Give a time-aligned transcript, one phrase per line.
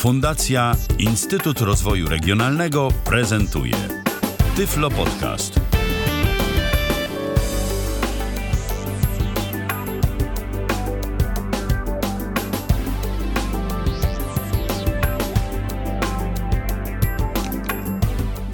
[0.00, 3.74] Fundacja Instytut Rozwoju Regionalnego prezentuje
[4.56, 5.60] Tyflo Podcast.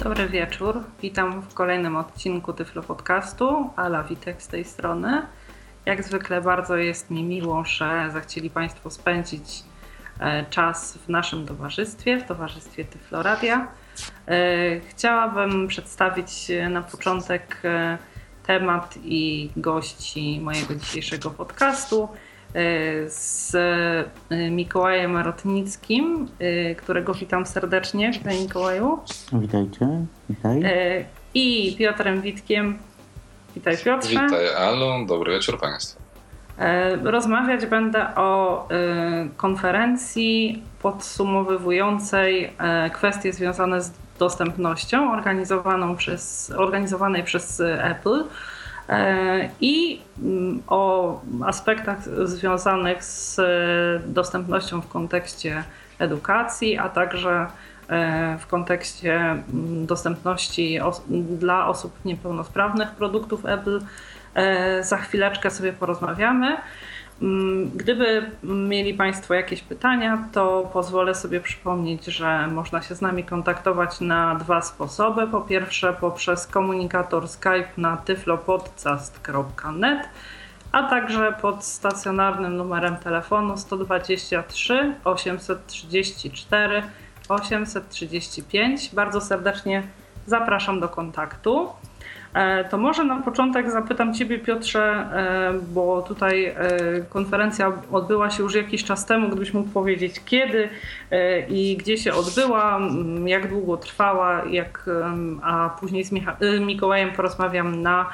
[0.03, 0.83] Dobry wieczór.
[1.01, 3.69] Witam w kolejnym odcinku Tyflo Podcastu.
[3.75, 5.21] Ala Witek z tej strony.
[5.85, 9.66] Jak zwykle bardzo jest mi miło, że zechcieli Państwo spędzić
[10.49, 13.67] czas w naszym towarzystwie, w towarzystwie Tyfloradia.
[14.27, 17.97] E, chciałabym przedstawić na początek e,
[18.47, 22.07] temat i gości mojego dzisiejszego podcastu
[23.07, 23.55] z
[24.51, 26.27] Mikołajem Rotnickim,
[26.77, 28.11] którego witam serdecznie.
[28.11, 28.99] Witaj Mikołaju.
[29.33, 30.63] Witajcie, witaj.
[31.33, 32.79] I Piotrem Witkiem,
[33.57, 34.09] Witaj Piotrze.
[34.09, 36.06] Witaj Alu, dobry wieczór Państwu.
[36.57, 47.23] E, rozmawiać będę o e, konferencji podsumowywującej e, kwestie związane z dostępnością organizowaną przez, organizowanej
[47.23, 48.23] przez Apple
[49.61, 53.41] i mm, o aspektach związanych z
[54.13, 55.63] dostępnością w kontekście
[55.99, 57.47] edukacji, a także
[58.39, 60.79] w kontekście mm, dostępności
[61.39, 63.79] dla osób niepełnosprawnych produktów Apple.
[64.37, 66.57] E, za chwileczkę sobie porozmawiamy.
[67.21, 73.23] Mm, gdyby mieli Państwo jakieś pytania, to pozwolę sobie przypomnieć, że można się z nami
[73.23, 75.27] kontaktować na dwa sposoby.
[75.27, 80.09] Po pierwsze, poprzez komunikator Skype na tyflopodcast.net,
[80.71, 86.83] a także pod stacjonarnym numerem telefonu 123 834
[87.29, 88.95] 835.
[88.95, 89.83] Bardzo serdecznie
[90.25, 91.69] zapraszam do kontaktu.
[92.33, 96.55] E, to może na początek zapytam Ciebie, Piotrze, e, bo tutaj e,
[97.09, 99.29] konferencja odbyła się już jakiś czas temu.
[99.29, 100.69] Gdybyś mógł powiedzieć, kiedy
[101.49, 102.79] i gdzie się odbyła,
[103.25, 104.89] jak długo trwała, jak,
[105.43, 106.11] a później z
[106.59, 108.09] Mikołajem porozmawiam na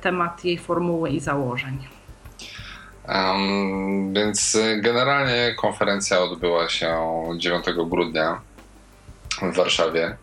[0.00, 1.78] temat jej formuły i założeń.
[3.08, 6.98] Um, więc generalnie konferencja odbyła się
[7.38, 8.40] 9 grudnia
[9.42, 10.16] w Warszawie.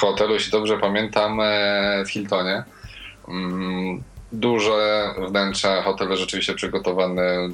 [0.00, 2.62] Hotelu, jeśli dobrze pamiętam, e, w Hiltonie.
[3.28, 7.48] Mm, duże wnętrze, hotele rzeczywiście przygotowane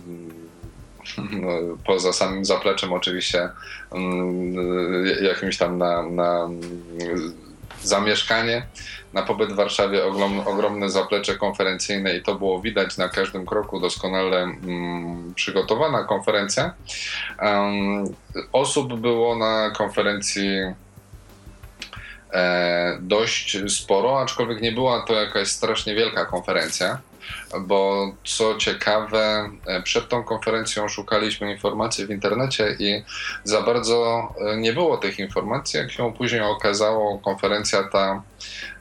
[1.33, 1.49] no,
[1.87, 3.49] poza samym zapleczem oczywiście
[3.93, 4.55] mm,
[5.23, 6.49] jakimś tam na, na
[7.83, 8.67] zamieszkanie
[9.15, 10.05] na pobyt w Warszawie
[10.47, 16.75] ogromne zaplecze konferencyjne i to było widać na każdym kroku, doskonale mm, przygotowana konferencja.
[18.53, 20.75] Osób było na konferencji e,
[23.01, 26.99] dość sporo, aczkolwiek nie była to jakaś strasznie wielka konferencja
[27.61, 33.03] bo co ciekawe, e, przed tą konferencją szukaliśmy informacji w internecie i
[33.45, 35.79] za bardzo e, nie było tych informacji.
[35.79, 38.23] Jak się później okazało, konferencja ta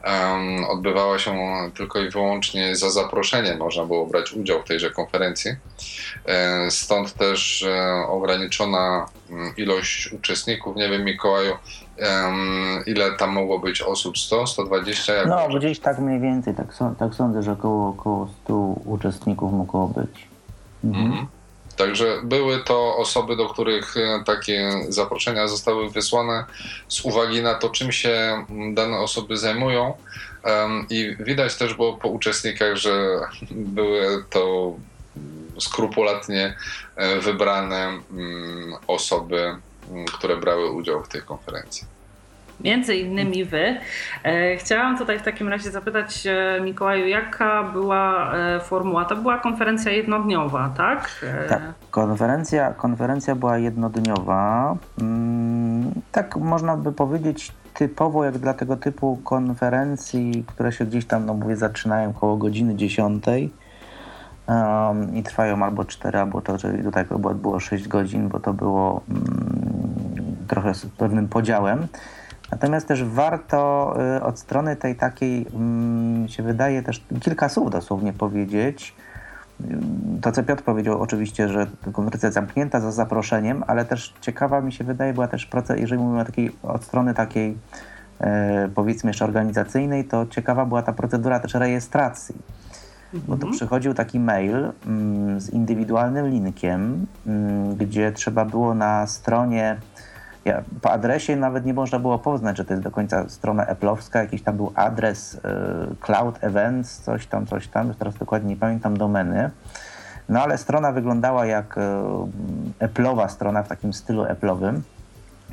[0.06, 1.38] um, odbywała się
[1.78, 5.52] tylko i wyłącznie za zaproszeniem, można było brać udział w tejże konferencji.
[6.26, 7.66] E, stąd też
[8.08, 10.76] ograniczona mm, ilość uczestników.
[10.76, 11.58] Nie wiem, Mikołaju,
[12.86, 14.18] ile tam mogło być osób?
[14.18, 15.14] 100, 120?
[15.14, 16.68] Jak no, gdzieś tak mniej więcej, tak,
[17.00, 18.54] tak sądzę, że około, około 100
[18.86, 20.28] uczestników mogło być.
[20.84, 21.06] Mhm.
[21.06, 21.28] Mhm.
[21.78, 26.46] Także były to osoby, do których e, takie zaproszenia zostały wysłane
[26.88, 29.94] z uwagi na to, czym się dane osoby zajmują.
[30.90, 33.20] I widać też było po uczestnikach, że
[33.52, 34.74] były to
[35.60, 36.56] skrupulatnie
[36.96, 38.00] e, wybrane
[38.88, 39.56] osoby,
[40.14, 41.88] które brały udział w tej konferencji
[42.64, 43.78] między innymi wy.
[44.24, 49.06] E, chciałam tutaj w takim razie zapytać e, Mikołaju, jaka była e, formuła?
[49.06, 51.26] To była konferencja jednodniowa, tak?
[51.50, 51.62] Tak,
[51.92, 54.76] konferencja, konferencja była jednodniowa.
[55.02, 61.26] Mm, tak można by powiedzieć typowo jak dla tego typu konferencji, które się gdzieś tam,
[61.26, 63.26] no mówię, zaczynają koło godziny 10
[64.48, 67.06] um, i trwają albo 4, albo to, że tutaj
[67.36, 69.83] było 6 godzin, bo to było um,
[70.48, 71.88] trochę z pewnym podziałem.
[72.52, 78.14] Natomiast też warto y, od strony tej takiej, mm, się wydaje też kilka słów dosłownie
[78.14, 78.96] powiedzieć.
[80.22, 84.84] To, co Piotr powiedział, oczywiście, że konferencja zamknięta za zaproszeniem, ale też ciekawa mi się
[84.84, 87.58] wydaje, była też proces, jeżeli mówimy o takiej, od strony takiej
[88.20, 92.36] e, powiedzmy jeszcze organizacyjnej, to ciekawa była ta procedura też rejestracji.
[93.14, 93.24] Mhm.
[93.28, 99.78] Bo tu przychodził taki mail mm, z indywidualnym linkiem, mm, gdzie trzeba było na stronie
[100.46, 104.20] ja, po adresie nawet nie można było poznać, że to jest do końca strona Apple'owska,
[104.20, 105.40] jakiś tam był adres y,
[106.02, 109.50] Cloud Events, coś tam, coś tam, teraz dokładnie nie pamiętam domeny.
[110.30, 111.76] No ale strona wyglądała jak
[112.80, 114.80] Apple'owa strona w takim stylu Apple'owym,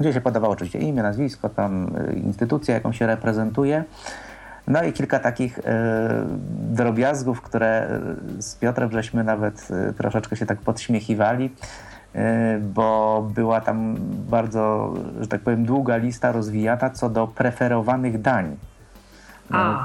[0.00, 3.84] gdzie się podawało oczywiście imię, nazwisko, tam instytucja, jaką się reprezentuje.
[4.66, 5.62] No i kilka takich y,
[6.70, 8.00] drobiazgów, które
[8.38, 11.89] z Piotrem żeśmy nawet y, troszeczkę się tak podśmiechiwali, y,
[12.60, 13.96] bo była tam
[14.30, 18.56] bardzo, że tak powiem, długa lista rozwijana co do preferowanych dań.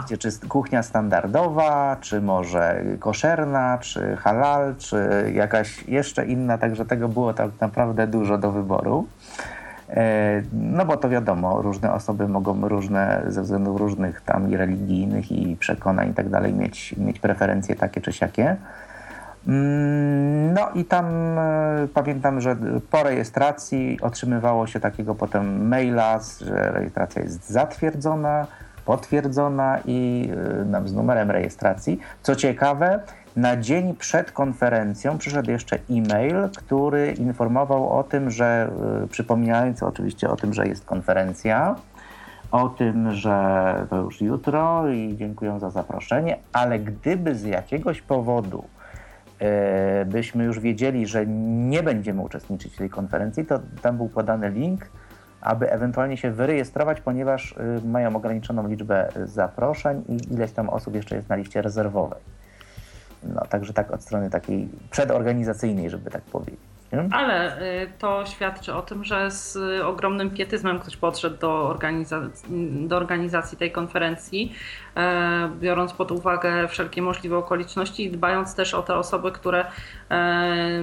[0.05, 7.07] Gdzie czy kuchnia standardowa, czy może koszerna, czy halal, czy jakaś jeszcze inna, także tego
[7.07, 9.07] było tak naprawdę dużo do wyboru.
[9.89, 15.31] E, no bo to wiadomo, różne osoby mogą różne, ze względów różnych tam i religijnych
[15.31, 18.55] i przekonań i tak dalej mieć, mieć preferencje takie czy siakie.
[19.47, 21.05] Mm, no i tam
[21.39, 22.57] e, pamiętam, że
[22.91, 28.47] po rejestracji otrzymywało się takiego potem maila, że rejestracja jest zatwierdzona,
[28.85, 30.29] potwierdzona i
[30.73, 31.99] e, z numerem rejestracji.
[32.21, 32.99] Co ciekawe,
[33.35, 38.69] na dzień przed konferencją przyszedł jeszcze e-mail, który informował o tym, że
[39.03, 41.75] y, przypominając oczywiście o tym, że jest konferencja,
[42.51, 48.63] o tym, że to już jutro i dziękuję za zaproszenie, ale gdyby z jakiegoś powodu
[50.05, 54.89] byśmy już wiedzieli, że nie będziemy uczestniczyć w tej konferencji, to tam był podany link,
[55.41, 61.15] aby ewentualnie się wyrejestrować, ponieważ y, mają ograniczoną liczbę zaproszeń i ileś tam osób jeszcze
[61.15, 62.19] jest na liście rezerwowej.
[63.23, 66.74] No, także tak od strony takiej przedorganizacyjnej, żeby tak powiedzieć.
[67.11, 72.21] Ale y, to świadczy o tym, że z ogromnym pietyzmem ktoś podszedł do, organiza
[72.87, 74.53] do organizacji tej konferencji,
[74.95, 79.65] e, biorąc pod uwagę wszelkie możliwe okoliczności i dbając też o te osoby, które,
[80.11, 80.81] e,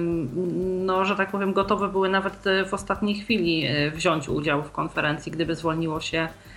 [0.85, 5.31] no, że tak powiem, gotowe były nawet w ostatniej chwili e, wziąć udział w konferencji,
[5.31, 6.52] gdyby zwolniło się E,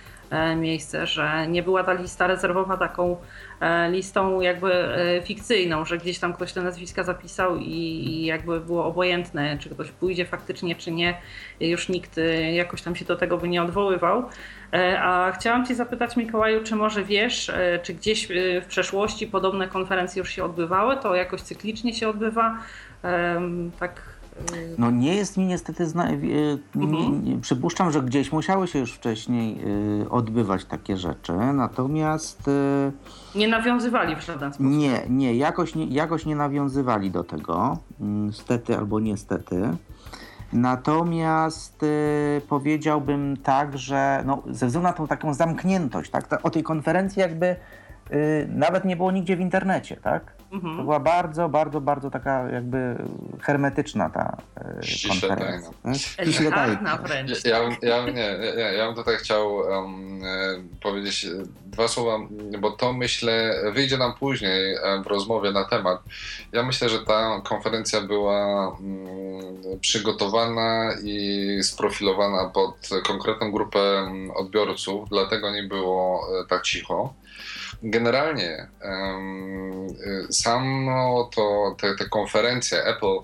[0.55, 3.17] miejsce, że nie była ta lista rezerwowa taką
[3.59, 8.85] e, listą jakby e, fikcyjną, że gdzieś tam ktoś te nazwiska zapisał i jakby było
[8.85, 11.17] obojętne, czy ktoś pójdzie faktycznie, czy nie.
[11.59, 12.19] Już nikt
[12.53, 14.23] jakoś tam się do tego by nie odwoływał.
[14.99, 17.51] A chciałam Cię zapytać, Mikołaju, czy może wiesz,
[17.83, 18.27] czy gdzieś
[18.61, 20.97] w przeszłości podobne konferencje już się odbywały?
[20.97, 22.57] To jakoś cyklicznie się odbywa?
[23.79, 24.16] Tak
[24.77, 26.09] no nie jest mi niestety zna...
[26.75, 27.41] Mhm.
[27.41, 29.59] Przypuszczam, że gdzieś musiały się już wcześniej
[30.01, 32.47] y, odbywać takie rzeczy, natomiast...
[32.47, 32.91] Y,
[33.35, 34.71] nie nawiązywali w żaden sposób.
[34.71, 39.69] Nie, nie, jakoś nie, jakoś nie nawiązywali do tego, niestety albo niestety.
[40.53, 46.63] Natomiast y, powiedziałbym tak, że no, ze względu na tą taką zamkniętość, tak, o tej
[46.63, 47.55] konferencji jakby
[48.11, 50.36] y, nawet nie było nigdzie w internecie, tak?
[50.51, 50.77] Mhm.
[50.77, 52.95] To była bardzo, bardzo, bardzo taka jakby
[53.41, 55.71] hermetyczna ta e, konferencja.
[55.93, 57.45] Ściśle tajna wręcz.
[57.45, 60.21] Ja, ja, nie, ja, ja bym tutaj chciał um,
[60.81, 61.27] powiedzieć
[61.65, 62.19] dwa słowa,
[62.59, 66.01] bo to myślę wyjdzie nam później w rozmowie na temat.
[66.51, 68.77] Ja myślę, że ta konferencja była um,
[69.81, 77.13] przygotowana i sprofilowana pod konkretną grupę odbiorców, dlatego nie było e, tak cicho.
[77.83, 78.67] Generalnie
[80.31, 83.19] samo to, te, te konferencje Apple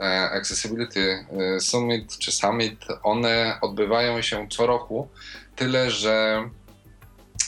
[0.00, 5.08] e, Accessibility e, Summit czy Summit, one odbywają się co roku,
[5.56, 6.48] tyle że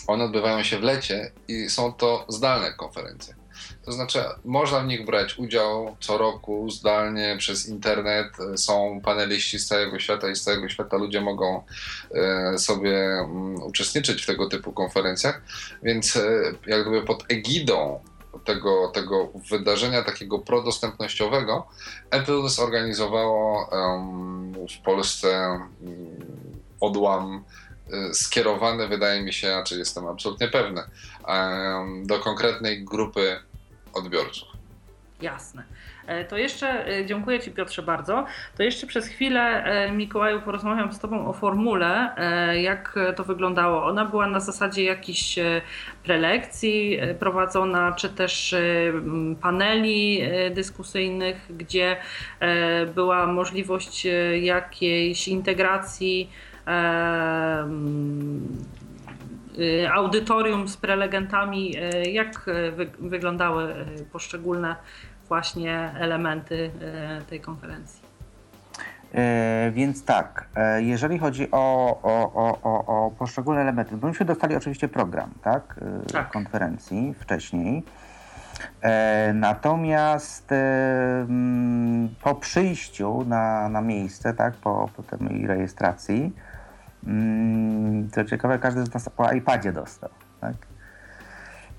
[0.06, 3.37] one odbywają się w lecie i są to zdalne konferencje.
[3.84, 8.26] To znaczy, można w nich brać udział co roku zdalnie przez internet.
[8.56, 11.62] Są paneliści z całego świata i z całego świata ludzie mogą
[12.14, 15.42] e, sobie mm, uczestniczyć w tego typu konferencjach.
[15.82, 16.20] Więc e,
[16.66, 18.00] jak gdyby pod egidą
[18.44, 21.68] tego, tego wydarzenia takiego prodostępnościowego
[22.10, 23.70] Apple zorganizowało
[24.78, 25.68] w Polsce mm,
[26.80, 27.44] odłam
[27.92, 30.82] e, skierowany, wydaje mi się, a czy jestem absolutnie pewny,
[32.04, 33.36] do konkretnej grupy
[33.98, 34.48] odbiorców.
[35.20, 35.64] Jasne.
[36.06, 38.26] E, to jeszcze, e, dziękuję Ci Piotrze bardzo,
[38.56, 42.14] to jeszcze przez chwilę e, Mikołaju porozmawiam z Tobą o formule,
[42.62, 43.84] jak to wyglądało.
[43.84, 45.38] Ona była na zasadzie jakichś
[46.02, 48.54] prelekcji prowadzona, czy też
[49.40, 51.96] paneli dyskusyjnych, gdzie
[52.94, 54.06] była możliwość
[54.40, 56.30] jakiejś integracji
[59.92, 63.74] audytorium z prelegentami, y, jak y, wyglądały
[64.12, 64.76] poszczególne
[65.28, 66.70] właśnie elementy
[67.30, 68.08] tej konferencji.
[69.14, 74.56] E, więc tak, e, jeżeli chodzi o, o, o, o, poszczególne elementy, bo myśmy dostali
[74.56, 75.80] oczywiście program tak,
[76.12, 76.30] tak.
[76.30, 77.84] konferencji wcześniej.
[78.82, 81.26] E, natomiast e,
[82.22, 86.32] po przyjściu na, na miejsce, tak, po, po tej rejestracji, Mm,
[88.12, 90.10] co ciekawe, każdy z nas po iPadzie dostał.
[90.40, 90.54] Tak?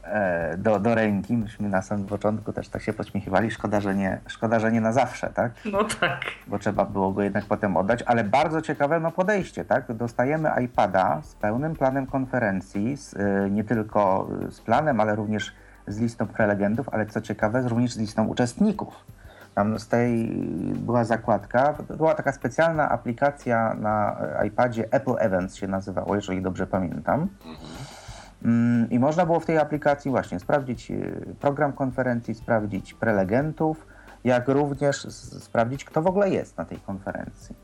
[0.10, 1.38] e, do, do ręki.
[1.38, 3.52] Myśmy na samym początku też tak się pośmiechywali.
[3.52, 5.52] Szkoda, że nie, szkoda, że nie na zawsze, tak?
[5.66, 6.22] No tak.
[6.48, 9.94] Bo trzeba było go jednak potem oddać, ale bardzo ciekawe no podejście, tak?
[9.94, 15.56] Dostajemy iPada z pełnym planem konferencji, z, e, nie tylko z planem, ale również
[15.88, 19.06] z listą prelegentów, ale co ciekawe, również z listą uczestników.
[19.60, 20.32] Tam z tej
[20.76, 27.28] była zakładka, była taka specjalna aplikacja na iPadzie, Apple Events się nazywało, jeżeli dobrze pamiętam.
[28.46, 33.88] Mm, I można było w tej aplikacji właśnie sprawdzić y, program konferencji, sprawdzić prelegentów,
[34.24, 34.98] jak również
[35.40, 37.56] sprawdzić, kto w ogóle jest na tej konferencji.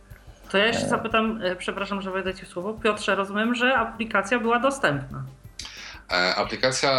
[0.52, 2.74] To ja jeszcze zapytam, e, przepraszam, że wejdę ci w słowo.
[2.74, 5.24] Piotrze, rozumiem, że aplikacja była dostępna.
[6.12, 6.92] E, Aplikacja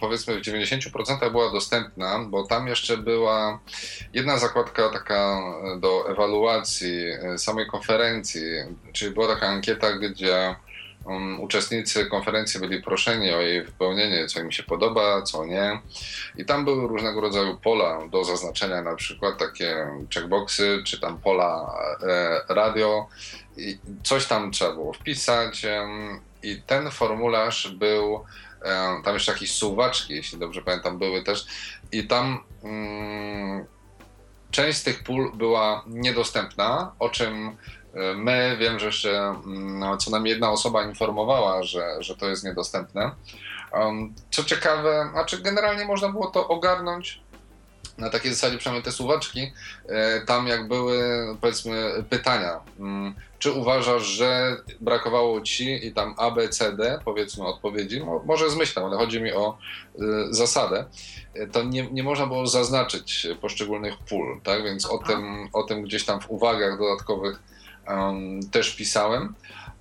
[0.00, 3.60] powiedzmy w 90% była dostępna, bo tam jeszcze była
[4.12, 5.42] jedna zakładka taka
[5.80, 8.42] do ewaluacji e, samej konferencji,
[8.92, 10.56] czyli była taka ankieta, gdzie
[11.04, 15.80] um, uczestnicy konferencji byli proszeni o jej wypełnienie, co im się podoba, co nie.
[16.36, 21.74] I tam były różnego rodzaju pola do zaznaczenia, na przykład takie checkboxy, czy tam pola
[22.02, 23.06] e, radio.
[23.56, 25.66] I coś tam trzeba było wpisać.
[26.42, 28.24] I ten formularz był,
[28.62, 31.46] em, tam jeszcze jakieś suwaczki, jeśli dobrze pamiętam, były też.
[31.92, 33.66] I tam mm,
[34.50, 37.56] część z tych pól była niedostępna, o czym
[37.94, 42.28] e, my wiem, że jeszcze mm, no, co najmniej jedna osoba informowała, że, że to
[42.28, 43.10] jest niedostępne.
[43.72, 47.20] Um, co ciekawe, znaczy generalnie można było to ogarnąć
[47.98, 49.52] na takiej zasadzie, przynajmniej te suwaczki,
[49.88, 50.98] e, tam jak były
[51.40, 57.46] powiedzmy pytania, mm, czy uważasz, że brakowało ci i tam A, B, C, D, powiedzmy
[57.46, 59.58] odpowiedzi, Mo- może zmyślam, ale chodzi mi o
[59.94, 60.84] y, zasadę,
[61.52, 66.04] to nie, nie można było zaznaczyć poszczególnych pól, tak, więc o tym, o tym gdzieś
[66.04, 67.42] tam w uwagach dodatkowych
[67.86, 69.34] em, też pisałem.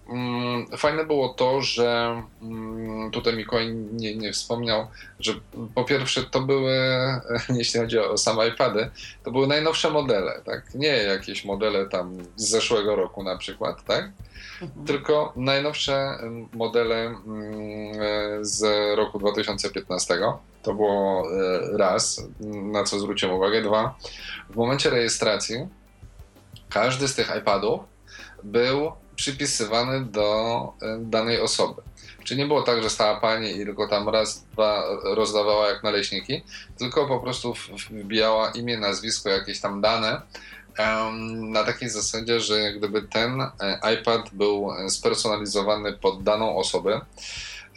[0.10, 4.88] Mm, Fajne było to, że mm, tutaj Mikołaj nie, nie wspomniał,
[5.20, 5.34] że
[5.76, 6.78] po pierwsze to były,
[7.58, 8.90] jeśli chodzi o same iPady,
[9.24, 10.76] to były najnowsze modele, tak?
[10.76, 14.12] Nie jakieś modele tam z zeszłego roku na przykład, tak?
[14.62, 14.86] Mhm.
[14.86, 17.16] Tylko najnowsze mm, modele
[18.42, 18.64] z
[18.98, 20.20] roku 2015.
[20.64, 23.62] To było e, raz, na co zwróciłem uwagę.
[23.62, 23.96] Dwa,
[24.50, 25.68] w momencie rejestracji
[26.70, 27.80] każdy z tych iPadów
[28.44, 31.82] był przypisywany do e, danej osoby.
[32.24, 36.44] Czyli nie było tak, że stała pani i tylko tam raz, dwa rozdawała jak naleśniki,
[36.78, 37.54] tylko po prostu
[37.90, 40.22] wbijała imię, nazwisko, jakieś tam dane
[41.32, 47.02] na takiej zasadzie, że gdyby ten e, iPad był spersonalizowany pod daną osobę.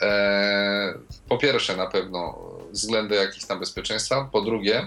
[0.03, 0.95] E,
[1.29, 2.39] Po pierwsze, na pewno
[2.71, 4.29] względy jakichś tam bezpieczeństwa.
[4.33, 4.87] Po drugie,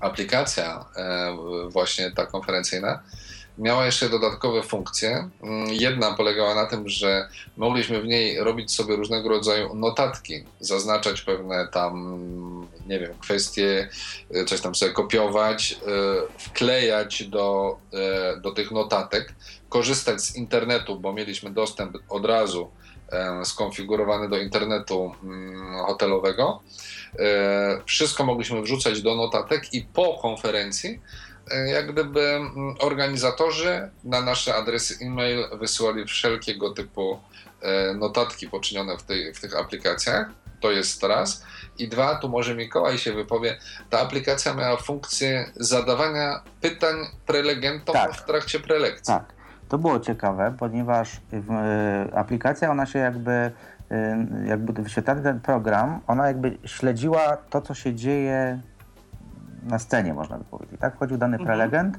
[0.00, 1.36] aplikacja e,
[1.68, 3.02] właśnie ta konferencyjna
[3.58, 5.28] miała jeszcze dodatkowe funkcje.
[5.42, 11.20] Mm, Jedna polegała na tym, że mogliśmy w niej robić sobie różnego rodzaju notatki, zaznaczać
[11.22, 12.18] pewne tam,
[12.86, 13.88] nie wiem, kwestie,
[14.36, 17.76] y, coś tam sobie kopiować, y, wklejać do,
[18.36, 19.34] y, do tych notatek,
[19.68, 22.70] korzystać z internetu, bo mieliśmy dostęp od razu
[23.12, 26.62] e, skonfigurowany do internetu mm, hotelowego.
[27.18, 31.00] E, Wszystko mogliśmy wrzucać do notatek i po konferencji e,
[31.66, 37.20] jak gdyby mm, organizatorzy na nasze adresy e-mail wysyłali wszelkiego typu
[37.62, 40.30] e, notatki poczynione w, tej, w tych aplikacjach.
[40.60, 41.44] To jest raz.
[41.78, 43.56] I dwa, tu może Mikołaj się wypowie,
[43.90, 46.94] ta aplikacja miała funkcję zadawania pytań
[47.26, 48.14] prelegentom Tak.
[48.14, 49.14] w trakcie prelekcji.
[49.14, 49.24] Tak,
[49.68, 53.32] to było ciekawe, ponieważ w, e, aplikacja, ona się jakby,
[53.90, 58.60] e, jakby wyświetlany ten program, ona jakby śledziła to, co się dzieje
[59.68, 60.80] na scenie, można by powiedzieć.
[60.80, 61.46] Tak, wchodził dany Mhm.
[61.46, 61.98] prelegent,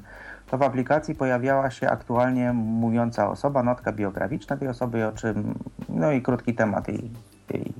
[0.50, 5.54] to w aplikacji pojawiała się aktualnie mówiąca osoba, notka biograficzna tej osoby, o czym,
[5.88, 7.10] no i krótki temat jej,
[7.50, 7.72] jej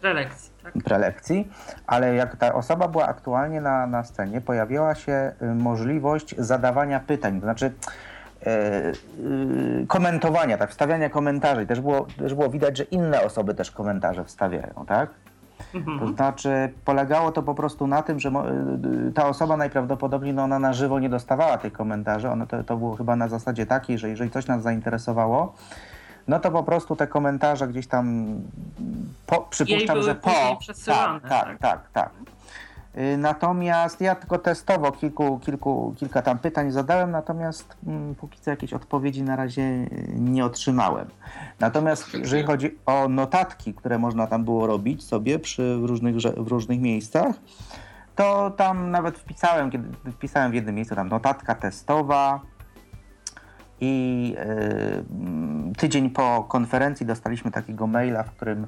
[0.00, 0.72] Prelekcji, tak?
[0.72, 1.48] prelekcji,
[1.86, 7.40] ale jak ta osoba była aktualnie na, na scenie, pojawiała się y, możliwość zadawania pytań,
[7.40, 7.72] to znaczy
[8.46, 8.92] e,
[9.82, 11.66] y, komentowania, tak, wstawiania komentarzy.
[11.66, 15.10] Też było, też było widać, że inne osoby też komentarze wstawiają, tak?
[15.72, 16.14] To Mhm.
[16.14, 18.28] znaczy polegało to po prostu na tym, że
[19.08, 22.28] y, ta osoba najprawdopodobniej no ona na żywo nie dostawała tych komentarzy.
[22.30, 25.54] One to, to było chyba na zasadzie takiej, że jeżeli coś nas zainteresowało,
[26.28, 28.26] no to po prostu te komentarze gdzieś tam
[29.26, 30.30] po, przypuszczam, że po.
[31.20, 31.58] tak, tak, tak.
[31.58, 32.10] tak, tak.
[33.18, 38.72] Natomiast ja tylko testowo kilku, kilku, kilka tam pytań zadałem, natomiast mm, póki co jakieś
[38.72, 41.08] odpowiedzi na razie y, nie otrzymałem.
[41.60, 46.80] Natomiast jeżeli chodzi o notatki, które można tam było robić sobie przy różnych, w różnych
[46.80, 47.36] miejscach,
[48.16, 52.40] to tam nawet wpisałem, kiedy wpisałem w jednym miejscu tam notatka testowa
[53.80, 58.66] i y, mm, tydzień po konferencji dostaliśmy takiego maila, w którym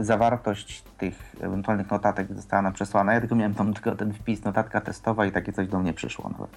[0.00, 3.14] zawartość tych ewentualnych notatek została nam przesłana.
[3.14, 6.30] Ja tylko miałem tam tylko ten wpis, notatka testowa i takie coś do mnie przyszło
[6.30, 6.50] nawet.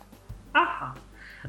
[0.54, 0.94] Aha.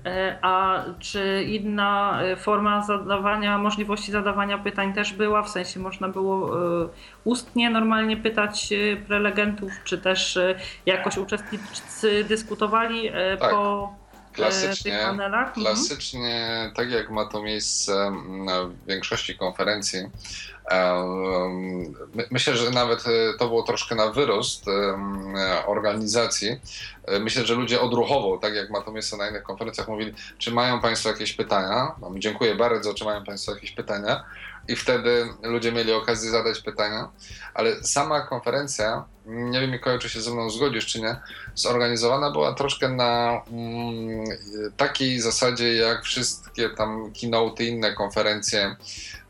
[0.06, 5.42] E, a czy inna e, forma zadawania, możliwości zadawania pytań też była?
[5.42, 6.88] W sensie można było e,
[7.24, 8.74] ustnie normalnie pytać
[9.06, 10.38] prelegentów, czy też
[10.86, 13.10] jakoś uczestnicy dyskutowali
[13.40, 13.50] tak.
[13.50, 13.94] po
[14.38, 15.48] klasycznie, panelach?
[15.48, 15.66] Mhm.
[15.66, 20.00] Klasycznie, tak jak ma to miejsce na większości konferencji,
[22.30, 24.64] Myślę, że nawet e, to było troszkę na wyrost
[25.66, 26.60] organizacji.
[27.04, 30.50] E, myślę, że ludzie odruchowo, tak jak ma to miejsce na innych konferencjach, mówili, czy
[30.50, 31.94] mają Państwo jakieś pytania?
[32.14, 34.24] Dziękuję bardzo, czy mają Państwo jakieś pytania?
[34.68, 37.08] I wtedy ludzie mieli okazję zadać pytania,
[37.54, 41.16] ale sama konferencja, nie wiem Mikołaj, czy się ze mną zgodzisz, czy nie,
[41.54, 44.24] zorganizowana była troszkę na mm,
[44.76, 48.76] takiej zasadzie, jak wszystkie tam keynote inne konferencje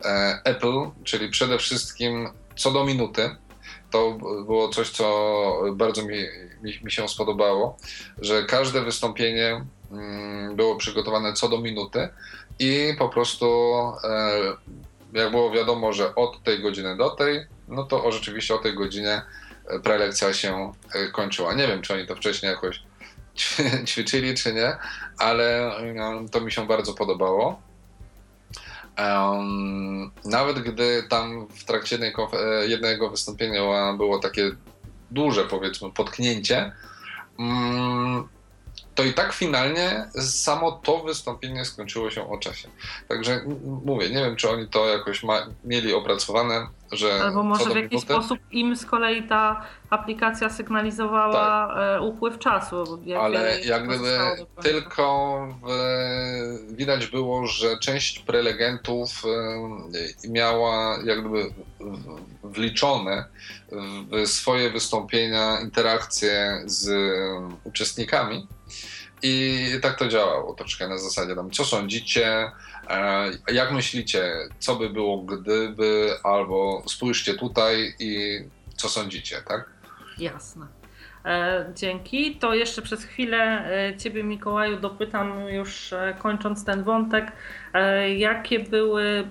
[0.04, 3.30] E, Apple, czyli przede wszystkim co do minuty.
[3.90, 4.12] To
[4.46, 6.18] było coś, co bardzo mi,
[6.62, 7.76] mi, mi się spodobało,
[8.18, 12.08] że każde wystąpienie mm, było przygotowane co do minuty
[12.58, 13.46] i po prostu
[14.04, 14.30] e,
[15.12, 18.74] jak było wiadomo, że od tej godziny do tej, no to o, rzeczywiście o tej
[18.74, 19.22] godzinie
[19.82, 21.54] prelekcja się e, kończyła.
[21.54, 22.82] Nie wiem, czy oni to wcześniej jakoś
[23.88, 24.76] ćwiczyli, czy nie,
[25.18, 25.72] ale
[26.32, 27.60] to mi się bardzo podobało.
[28.98, 34.50] Um, nawet gdy tam w trakcie e, jednego wystąpienia było takie
[35.10, 36.72] duże, powiedzmy, potknięcie,
[37.38, 38.28] um,
[38.98, 42.68] to i tak finalnie samo to wystąpienie skończyło się o czasie.
[43.08, 43.40] Także
[43.84, 47.22] mówię, nie wiem, czy oni to jakoś ma, mieli opracowane, że.
[47.22, 48.06] Albo może w jakiś minuty...
[48.06, 51.76] sposób im z kolei ta aplikacja sygnalizowała tak.
[51.78, 53.02] E, upływ czasu.
[53.04, 54.18] Jak Ale jak gdyby
[54.62, 59.22] tylko w, widać było, że część prelegentów
[60.28, 61.52] miała jak gdyby
[62.44, 63.24] wliczone
[64.12, 66.90] w swoje wystąpienia interakcje z
[67.64, 68.46] uczestnikami
[69.22, 72.50] i tak to działało troszkę na zasadzie tam, co sądzicie,
[72.90, 78.40] e, jak myślicie, co by było gdyby, albo spójrzcie tutaj i
[78.76, 79.70] co sądzicie, tak?
[80.18, 80.66] Jasne.
[81.24, 82.36] E, dzięki.
[82.36, 87.32] To jeszcze przez chwilę e, Ciebie, Mikołaju, dopytam, już kończąc ten wątek,
[88.16, 89.28] jakie były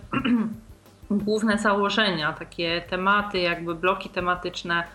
[1.12, 4.88] główne założenia, takie tematy, jakby bloki tematyczne E,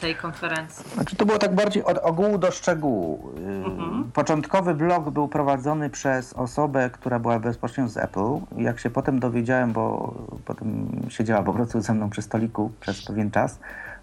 [0.00, 0.84] tej konferencji.
[0.94, 3.32] Znaczy to było tak bardziej od ogółu do szczegółu.
[3.36, 4.10] Mhm.
[4.12, 8.38] Początkowy blog był prowadzony przez osobę, która była bezpośrednio z Apple.
[8.56, 13.30] Jak się potem dowiedziałem, bo potem siedziała po prostu ze mną przy stoliku przez pewien
[13.30, 13.58] czas,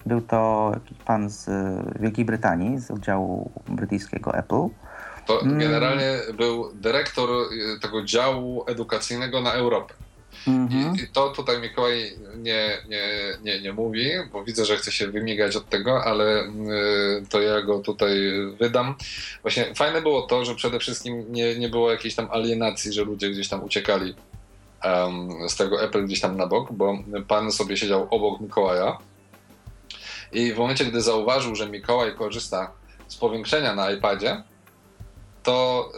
[0.05, 1.49] był to jakiś pan z
[1.99, 4.67] Wielkiej Brytanii, z oddziału brytyjskiego Apple.
[5.25, 5.59] To mm.
[5.59, 7.29] generalnie był dyrektor
[7.81, 9.93] tego działu edukacyjnego na Europę.
[10.47, 10.95] Mhm.
[10.95, 13.03] I, to tutaj Mikołaj nie, nie,
[13.43, 16.49] nie, nie mówi, bo widzę, że chce się wymigać od tego, ale y,
[17.29, 18.17] to ja go tutaj
[18.59, 18.95] wydam.
[19.41, 23.29] Właśnie fajne było to, że przede wszystkim nie, nie było jakiejś tam alienacji, że ludzie
[23.29, 24.15] gdzieś tam uciekali
[24.83, 28.97] um, z tego Apple gdzieś tam na bok, bo pan sobie siedział obok Mikołaja
[30.31, 32.71] i w momencie, gdy zauważył, że Mikołaj korzysta
[33.07, 34.43] z powiększenia na iPadzie,
[35.43, 35.89] to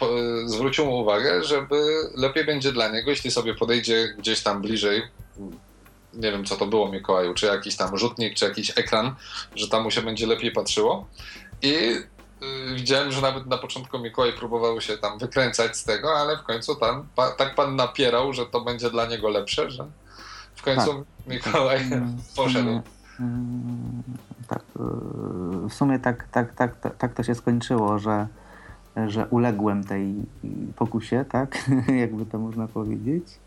[0.00, 5.02] yy, zwrócił mu uwagę, żeby lepiej będzie dla niego, jeśli sobie podejdzie gdzieś tam bliżej,
[6.14, 9.14] nie wiem co to było Mikołaju, czy jakiś tam rzutnik, czy jakiś ekran,
[9.54, 11.06] że tam mu się będzie lepiej patrzyło.
[11.62, 16.36] I yy, widziałem, że nawet na początku Mikołaj próbował się tam wykręcać z tego, ale
[16.36, 19.86] w końcu tam pa, tak pan napierał, że to będzie dla niego lepsze, że
[20.54, 21.26] w końcu tak.
[21.26, 22.80] Mikołaj mm, poszedł.
[23.20, 24.02] Mm,
[24.48, 24.62] tak,
[25.68, 28.26] w sumie tak, tak, tak, tak, tak to się skończyło, że
[29.08, 30.14] że uległem tej
[30.76, 31.70] pokusie, tak?
[32.02, 33.40] Jakby to można powiedzieć.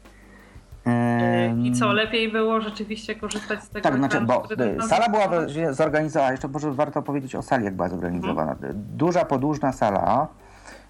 [1.63, 3.83] I co, lepiej było rzeczywiście korzystać z tego?
[3.83, 4.43] Tak, znaczy, bo
[4.87, 5.27] sala była
[5.71, 8.55] zorganizowana, jeszcze może warto powiedzieć o sali, jak była zorganizowana.
[8.55, 8.83] Hmm.
[8.97, 10.27] Duża, podłużna sala,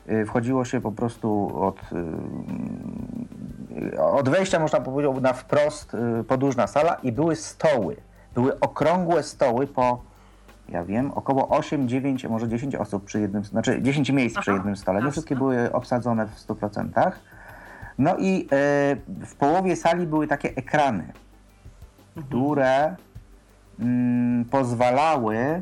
[0.10, 1.80] y, wchodziło się po prostu od,
[4.00, 5.98] od wejścia, można powiedzieć, na wprost
[6.28, 7.96] podłużna sala i były stoły.
[8.36, 10.13] Były okrągłe stoły po
[10.70, 14.52] ja wiem, około 8, 9, może 10 osób przy jednym, znaczy 10 miejsc Aha, przy
[14.52, 15.04] jednym stole.
[15.04, 17.12] Nie wszystkie były obsadzone w 100%.
[17.98, 22.28] No i y, w połowie sali były takie ekrany, mhm.
[22.28, 22.96] które
[23.80, 25.62] mm, pozwalały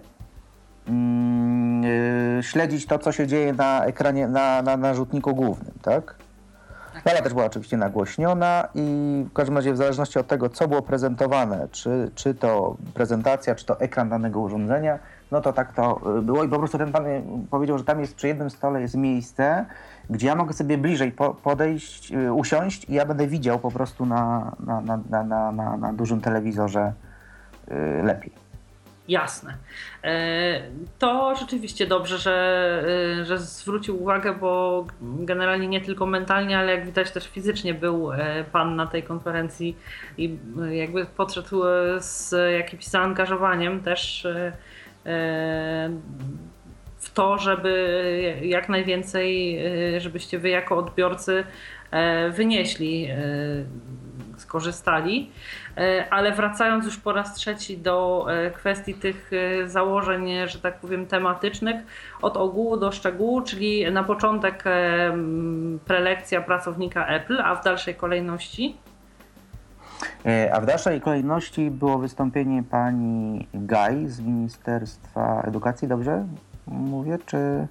[0.88, 1.84] mm,
[2.40, 6.21] y, śledzić to, co się dzieje na ekranie, na, na, na rzutniku głównym, tak?
[7.04, 10.82] Sala też była oczywiście nagłośniona i w każdym razie w zależności od tego, co było
[10.82, 15.00] prezentowane, czy, czy to prezentacja, czy to ekran danego urządzenia,
[15.32, 17.04] no to tak to było i po prostu ten pan
[17.50, 19.66] powiedział, że tam jest przy jednym stole jest miejsce,
[20.10, 21.12] gdzie ja mogę sobie bliżej
[21.44, 26.22] podejść, usiąść i ja będę widział po prostu na, na, na, na, na, na dużym
[26.22, 26.94] telewizorze
[28.04, 28.40] lepiej.
[29.12, 29.58] Jasne.
[30.04, 30.62] E,
[31.00, 32.34] to rzeczywiście dobrze, że,
[33.21, 38.12] e, że zwrócił uwagę, bo generalnie nie tylko mentalnie, ale jak widać też fizycznie był
[38.12, 39.78] e, pan na tej konferencji
[40.17, 40.38] i
[40.71, 41.62] jakby podszedł
[42.00, 44.28] z jakimś zaangażowaniem też
[46.97, 49.60] w to, żeby jak najwięcej,
[49.97, 51.43] żebyście wy jako odbiorcy
[52.32, 53.08] wynieśli,
[54.38, 55.32] skorzystali.
[55.78, 60.80] E, ale wracając już po raz trzeci do e, kwestii tych e, założeń, że tak
[60.80, 61.86] powiem, tematycznych,
[62.22, 64.64] od ogółu do szczegółu, czyli na początek
[65.86, 68.78] prelekcja pracownika Apple, a w dalszej kolejności?
[70.54, 76.26] A w dalszej kolejności było wystąpienie pani Gaj z Ministerstwa Edukacji, dobrze
[76.68, 77.68] mówię, czy...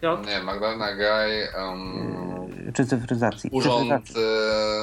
[0.00, 0.26] Piotr?
[0.26, 1.30] Nie, Magdalena Gaj.
[1.58, 2.26] Um,
[2.72, 3.50] czy cyfryzacji?
[3.52, 4.16] Urząd, cyfryzacji.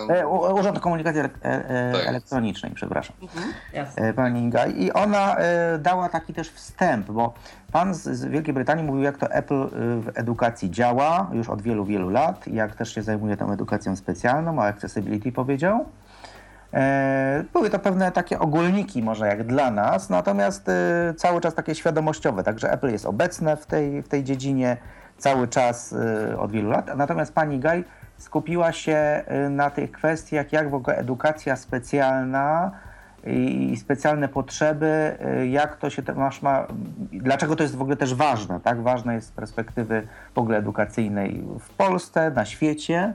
[0.10, 2.08] E, Urząd Komunikacji e, e, tak.
[2.08, 3.16] Elektronicznej, przepraszam.
[3.22, 4.82] Mhm, Pani Gaj.
[4.82, 7.34] I ona e, dała taki też wstęp, bo
[7.72, 9.68] pan z, z, Wielkiej Brytanii mówił, jak to Apple
[10.02, 14.60] w edukacji działa już od wielu, wielu lat, jak też się zajmuje tą edukacją specjalną,
[14.60, 15.86] o accessibility powiedział.
[17.54, 20.72] Były to pewne takie ogólniki, może jak dla nas, natomiast
[21.18, 22.44] cały czas takie świadomościowe.
[22.44, 24.78] Także Apple jest obecne w tej, w tej dziedzinie
[25.24, 25.94] cały czas
[26.32, 26.98] y, od wielu lat.
[26.98, 27.84] Natomiast pani Gaj
[28.18, 32.72] skupiła się y, na tych kwestiach, jak w ogóle edukacja specjalna
[33.26, 36.68] i specjalne potrzeby, y, jak to się masz ma,
[37.12, 38.82] dlaczego to jest w ogóle też ważne, tak?
[38.82, 43.14] Ważne jest z perspektywy w ogóle edukacyjnej w Polsce, na świecie.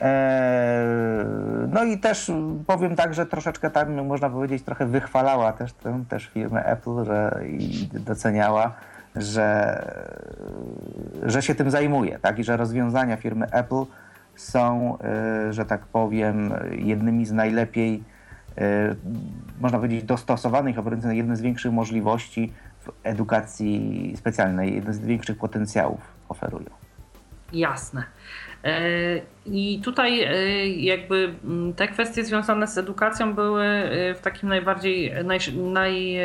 [0.00, 1.24] E,
[1.68, 2.32] no i też
[2.66, 5.74] powiem tak, że troszeczkę tam można powiedzieć trochę wychwalała też
[6.08, 8.74] też firmę Apple, że i doceniała
[9.16, 9.82] że,
[11.22, 12.38] że się tym zajmuje, tak?
[12.38, 13.84] I że rozwiązania firmy Apple
[14.34, 14.98] są,
[15.48, 18.02] y, że tak powiem, jednymi z najlepiej,
[18.58, 18.62] y,
[19.60, 26.00] można powiedzieć, dostosowanych, a jedne z większych możliwości w edukacji specjalnej, jeden z większych potencjałów
[26.28, 26.70] oferują.
[27.52, 28.04] Jasne.
[28.64, 28.80] E,
[29.46, 31.34] I tutaj e, jakby
[31.76, 36.16] te kwestie związane z edukacją były e, w takim najbardziej, naj, naj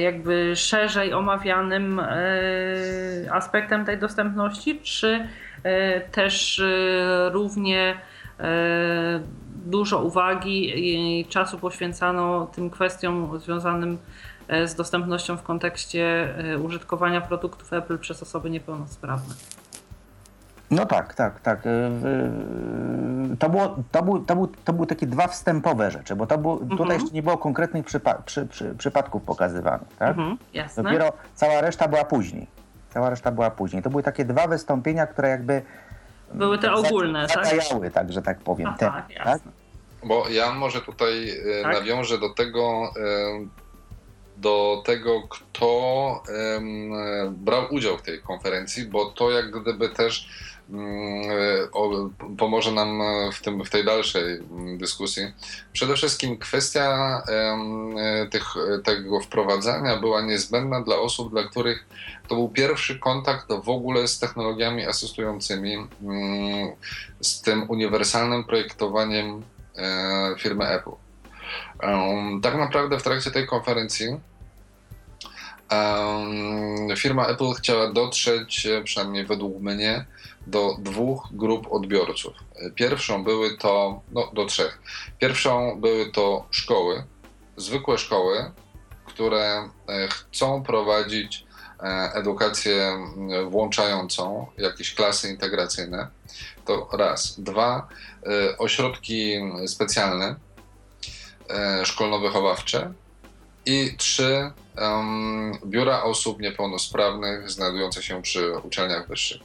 [0.00, 2.00] jakby szerzej omawianym
[3.30, 5.28] aspektem tej dostępności, czy
[6.12, 6.62] też
[7.30, 7.96] równie
[9.66, 13.98] dużo uwagi i czasu poświęcano tym kwestiom związanym
[14.64, 19.34] z dostępnością w kontekście użytkowania produktów Apple przez osoby niepełnosprawne.
[20.72, 21.66] No tak, tak, tak.
[21.66, 26.38] Y, to, było, to, był, to, był, to były takie dwa wstępowe rzeczy, bo to
[26.38, 26.78] było, mhm.
[26.78, 29.88] tutaj jeszcze nie było konkretnych przypa przy, przy, przypadków pokazywanych.
[29.98, 30.08] Tak?
[30.08, 30.82] Mhm, jasne.
[30.82, 32.46] Dopiero cała reszta była później.
[32.90, 33.82] Cała reszta była później.
[33.82, 35.62] To były takie dwa wystąpienia, które jakby.
[36.34, 37.46] Były te ogólne, tak?
[37.46, 38.68] Zagajały, tak, że tak powiem.
[38.68, 39.10] Aha, te, tak?
[39.10, 39.32] jasne.
[39.32, 39.42] Tak?
[40.08, 41.74] Bo ja może tutaj y, tak?
[41.74, 42.92] nawiążę do tego,
[44.36, 46.22] do tego, kto
[47.30, 50.51] brał udział w tej konferencji, bo to jak gdyby też Mm,
[52.38, 54.40] pomoże nam w, tym, w tej dalszej
[54.76, 55.32] dyskusji.
[55.72, 57.22] Przede wszystkim kwestia
[58.30, 58.44] tych,
[58.84, 61.86] tego wprowadzania była niezbędna dla osób, dla których
[62.28, 65.88] to był pierwszy kontakt w ogóle z technologiami asystującymi, mm,
[67.20, 69.42] z tym uniwersalnym projektowaniem
[69.76, 70.90] e, firmy Apple.
[72.42, 74.06] Tak naprawdę w trakcie tej konferencji
[76.96, 80.04] firma Apple chciała dotrzeć, e, przynajmniej według mnie,
[80.46, 82.34] do dwóch grup odbiorców.
[82.74, 84.82] Pierwszą były to, no do trzech.
[85.18, 87.04] Pierwszą były to szkoły,
[87.56, 88.50] zwykłe szkoły,
[89.04, 91.44] które e, chcą prowadzić
[91.80, 92.98] e, edukację
[93.48, 96.08] włączającą, jakieś klasy integracyjne.
[96.64, 97.40] To raz.
[97.40, 97.88] Dwa,
[98.58, 99.34] ośrodki
[99.66, 100.34] specjalne,
[101.84, 102.92] szkolno-wychowawcze.
[103.66, 104.52] I trzy,
[105.66, 109.40] biura osób niepełnosprawnych znajdujące się przy uczelniach wyższych.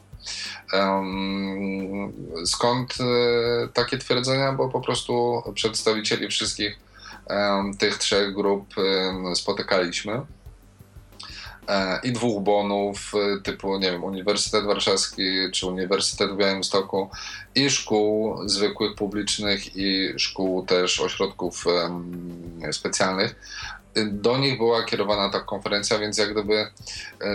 [2.45, 4.53] Skąd e, takie twierdzenia?
[4.53, 6.79] Bo po prostu przedstawicieli wszystkich
[7.79, 8.75] tych trzech grup
[9.35, 10.21] spotykaliśmy
[11.67, 17.09] e, i dwóch bonów e, typu, nie wiem, Uniwersytet Warszawski czy Uniwersytet w Białymstoku
[17.55, 21.65] i szkół zwykłych publicznych i szkół też ośrodków
[22.71, 23.35] specjalnych
[24.05, 26.67] do nich była kierowana ta konferencja, więc jak gdyby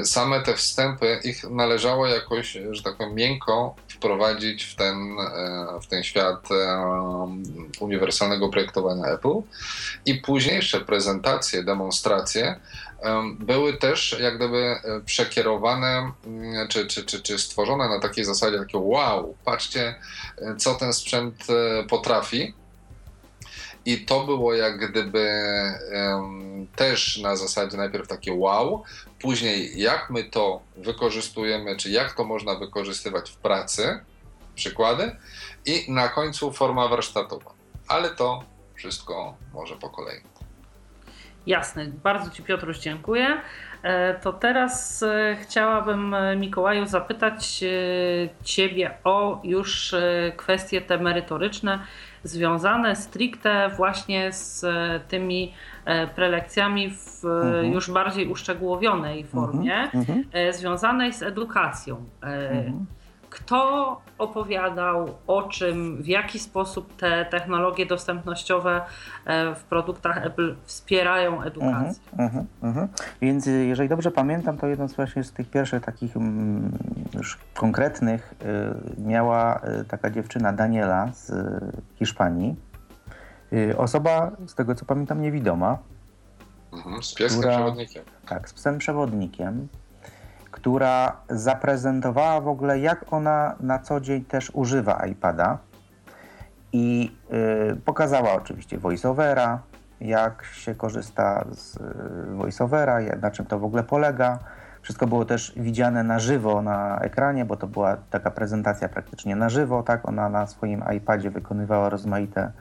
[0.04, 5.16] same te wstępy ich należało jakoś, że tak powiem, miękko wprowadzić w ten,
[5.82, 6.48] w ten świat
[7.80, 9.42] uniwersalnego projektowania Apple
[10.06, 12.60] i późniejsze prezentacje, demonstracje
[13.38, 18.58] były też jak gdyby e, przekierowane mm, czy, czy, czy, czy stworzone na takiej zasadzie,
[18.58, 19.94] takie wow, patrzcie
[20.38, 22.54] e, co ten sprzęt e, potrafi.
[23.86, 25.28] I to było jak gdyby
[25.92, 28.82] um, też na zasadzie najpierw takie wow,
[29.20, 34.00] później jak my to wykorzystujemy, czy jak to można wykorzystywać w pracy,
[34.54, 35.16] przykłady,
[35.66, 37.50] i na końcu forma warsztatowa.
[37.88, 40.20] Ale to wszystko może po kolei.
[41.46, 43.40] Jasne, bardzo Ci Piotruś dziękuję.
[43.82, 47.64] E, to teraz e, chciałabym e, Mikołaju zapytać
[48.44, 49.94] Ciebie o już
[50.36, 51.86] kwestie te merytoryczne
[52.24, 54.64] związane stricte właśnie z
[55.08, 55.52] tymi
[56.14, 57.72] prelekcjami w mhm.
[57.72, 60.18] już bardziej uszczegółowionej formie, mhm.
[60.18, 60.52] mhm.
[60.54, 62.04] związanej z edukacją.
[62.20, 62.86] Mhm
[63.32, 68.82] kto opowiadał o czym, w jaki sposób te technologie dostępnościowe
[69.24, 72.02] e, w produktach Apple wspierają edukację.
[72.12, 72.88] Uh -huh, uh -huh.
[73.20, 76.78] Więc y, jeżeli dobrze pamiętam, to jedną z właśnie z tych pierwszych takich mm,
[77.14, 78.34] już konkretnych
[78.98, 81.32] y, miała taka dziewczyna Daniela z
[81.94, 82.56] Hiszpanii.
[83.76, 85.78] Osoba, z tego co pamiętam, niewidoma.
[86.72, 88.04] Mhm, z pieskiem która, przewodnikiem.
[88.28, 89.68] Tak, z psem przewodnikiem
[90.62, 95.58] która zaprezentowała w ogóle, jak ona na co dzień też używa iPada
[96.72, 97.16] i
[97.72, 99.58] y, pokazała oczywiście voiceovera,
[100.00, 101.80] jak się korzysta z y,
[102.36, 104.38] voiceovera, na czym to w ogóle polega.
[104.82, 109.48] Wszystko było też widziane na żywo na ekranie, bo to była taka prezentacja praktycznie na
[109.48, 110.08] żywo, tak?
[110.08, 112.52] Ona na swoim iPadzie wykonywała rozmaite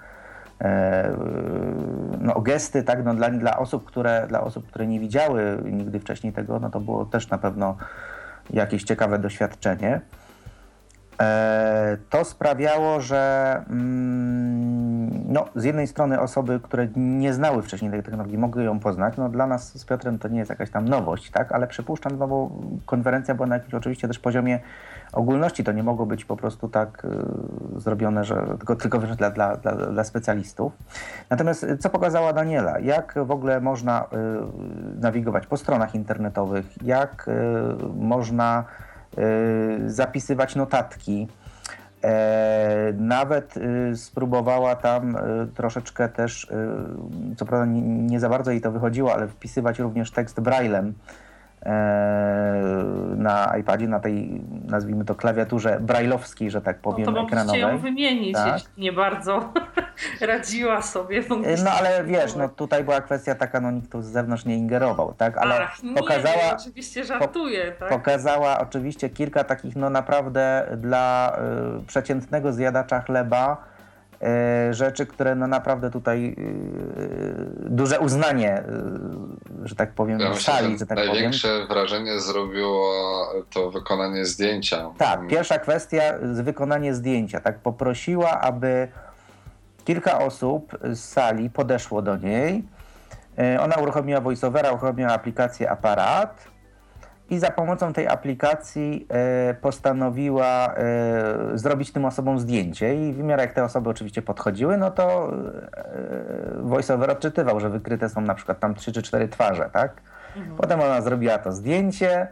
[2.19, 6.33] no, gesty, tak, no, dla, dla, osób, które, dla osób, które nie widziały nigdy wcześniej
[6.33, 7.77] tego, no to było też na pewno
[8.49, 10.01] jakieś ciekawe doświadczenie.
[11.21, 18.03] E, to sprawiało, że mm, no, z jednej strony osoby, które nie znały wcześniej tej
[18.03, 19.13] technologii, mogły ją poznać.
[19.17, 21.51] No, dla nas z Piotrem to nie jest jakaś tam nowość, tak?
[21.51, 22.51] ale przypuszczam, no bo
[22.85, 24.59] konferencja była na jakimś oczywiście też poziomie
[25.13, 25.63] ogólności.
[25.63, 27.05] To nie mogło być po prostu tak
[27.75, 30.73] y, zrobione, że tylko, tylko dla, dla, dla, dla specjalistów.
[31.29, 32.79] Natomiast co pokazała Daniela?
[32.79, 34.07] Jak w ogóle można y,
[35.01, 36.65] nawigować po stronach internetowych?
[36.83, 37.31] Jak y,
[37.95, 38.65] można
[39.17, 41.27] Y, zapisywać notatki.
[42.03, 45.19] E, nawet y, spróbowała tam y,
[45.55, 46.47] troszeczkę też,
[47.37, 50.93] co prawda nie, za bardzo jej to wychodziło, ale wpisywać również tekst braillem
[53.17, 57.61] na iPadzie, na tej, nazwijmy to, klawiaturze brajlowskiej, że tak powiem, no to ekranowej.
[57.61, 58.53] ją wymienić, tak?
[58.53, 59.53] jeśli nie bardzo
[60.21, 61.23] radziła sobie.
[61.43, 64.57] E, no ale wiesz, no tutaj była kwestia taka, no nikt tu z zewnątrz nie
[64.57, 65.37] ingerował, tak?
[65.37, 66.35] Ale Ach, nie, pokazała...
[66.35, 67.89] Nie, oczywiście żartuję, tak?
[67.89, 71.37] Pokazała oczywiście kilka takich, no naprawdę dla
[71.81, 73.70] y, przeciętnego zjadacza chleba E,
[74.71, 76.43] rzeczy, które no naprawdę tutaj e,
[77.69, 78.63] duże uznanie, e,
[79.63, 81.67] że tak powiem, ja sali, że tak największe powiem.
[81.67, 82.93] wrażenie zrobiło
[83.53, 84.89] to wykonanie zdjęcia.
[84.97, 87.39] Tak, pierwsza kwestia, wykonanie zdjęcia.
[87.39, 88.87] Tak poprosiła, aby
[89.85, 92.63] kilka osób z sali podeszło do niej.
[93.59, 96.50] Ona uruchomiła voiceovera, uruchomiła aplikację aparat
[97.31, 103.43] i za pomocą tej aplikacji e, postanowiła e, zrobić tym osobom zdjęcie i w miarę
[103.43, 105.33] jak te osoby oczywiście podchodziły, no to
[105.73, 110.01] e, voiceover odczytywał, że wykryte są na przykład tam trzy czy cztery twarze, tak?
[110.37, 110.57] Mhm.
[110.57, 112.27] Potem ona zrobiła to zdjęcie,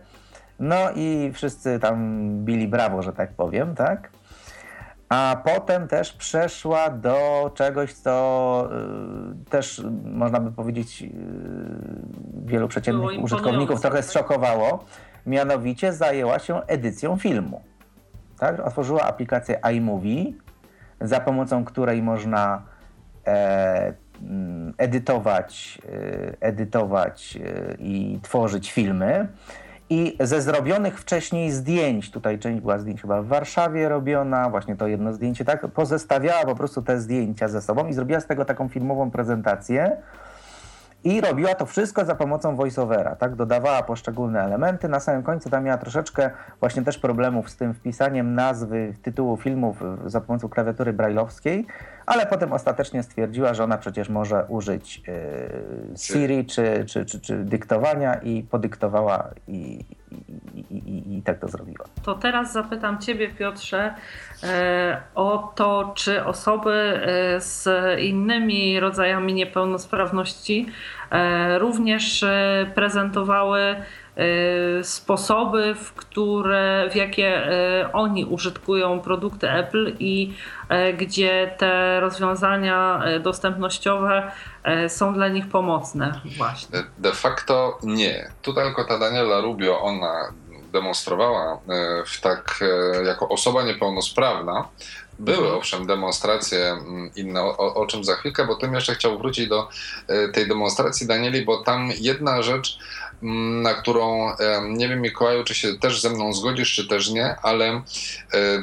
[0.59, 4.09] no i wszyscy tam bili brawo, że tak powiem, tak?
[5.09, 8.69] A potem też przeszła do czegoś, co
[9.41, 11.09] y, też można by powiedzieć y,
[12.45, 14.85] wielu przeciętnych użytkowników trochę zszokowało.
[15.25, 17.61] Mianowicie zajęła się edycją filmu.
[18.39, 18.59] Tak?
[18.59, 20.33] Otworzyła aplikację iMovie,
[21.01, 22.61] za pomocą której można
[23.27, 29.27] e, mm, edytować, e, edytować e, i tworzyć filmy.
[29.89, 34.87] I ze zrobionych wcześniej zdjęć, tutaj część była zdjęć chyba w Warszawie robiona, właśnie to
[34.87, 38.69] jedno zdjęcie, tak, pozestawiała po prostu te zdjęcia ze sobą i zrobiła z tego taką
[38.69, 39.97] filmową prezentację.
[41.03, 43.35] I robiła to wszystko za pomocą voiceovera, tak?
[43.35, 44.89] Dodawała poszczególne elementy.
[44.89, 49.83] Na samym końcu tam miała troszeczkę właśnie też problemów z tym wpisaniem nazwy, tytułu filmów
[50.05, 51.67] za pomocą klawiatury brajlowskiej,
[52.09, 57.35] ale potem ostatecznie stwierdziła, że ona przecież może użyć y, Siri czy, czy, czy, czy,
[57.35, 59.85] dyktowania i podyktowała i,
[60.71, 61.85] i, i, i, tak to zrobiła.
[62.03, 63.93] To teraz zapytam Ciebie, Piotrze,
[64.43, 67.69] e, o to, czy osoby e, z
[67.99, 70.65] innymi rodzajami niepełnosprawności
[71.11, 72.25] e, również
[72.75, 73.75] prezentowały
[74.83, 77.49] sposoby, w, które, w jakie
[77.93, 80.33] oni użytkują produkty Apple i
[80.97, 84.31] gdzie te rozwiązania dostępnościowe
[84.87, 86.83] są dla nich pomocne właśnie.
[86.97, 88.31] De facto nie.
[88.41, 90.33] Tutaj tylko ta Daniela Rubio, ona
[90.71, 91.59] demonstrowała
[92.05, 92.59] w tak,
[93.05, 94.67] jako osoba niepełnosprawna.
[95.19, 95.57] Były mhm.
[95.57, 99.67] owszem demonstracje mm, inne, o, o, czym za chwilkę, bo tym jeszcze chciał wrócić do
[100.33, 102.79] tej demonstracji Danieli, bo tam jedna rzecz
[103.61, 104.31] na którą
[104.69, 107.81] nie wiem, Mikołaju, czy się też ze mną zgodzisz, czy też nie, ale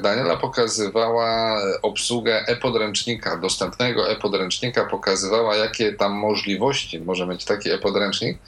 [0.03, 8.39] Daniela pokazywała obsługę e-podręcznika, dostępnego e-podręcznika, pokazywała, jakie tam możliwości może mieć taki e-podręcznik.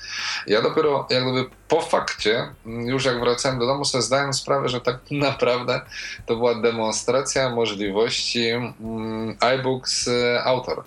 [0.46, 4.68] Ja dopiero jak gdyby po fakcie, mm, już jak wracałem do domu, sobie zdałem sprawę,
[4.68, 5.80] że tak naprawdę
[6.26, 10.84] to była demonstracja możliwości mm, iBooks e, Autor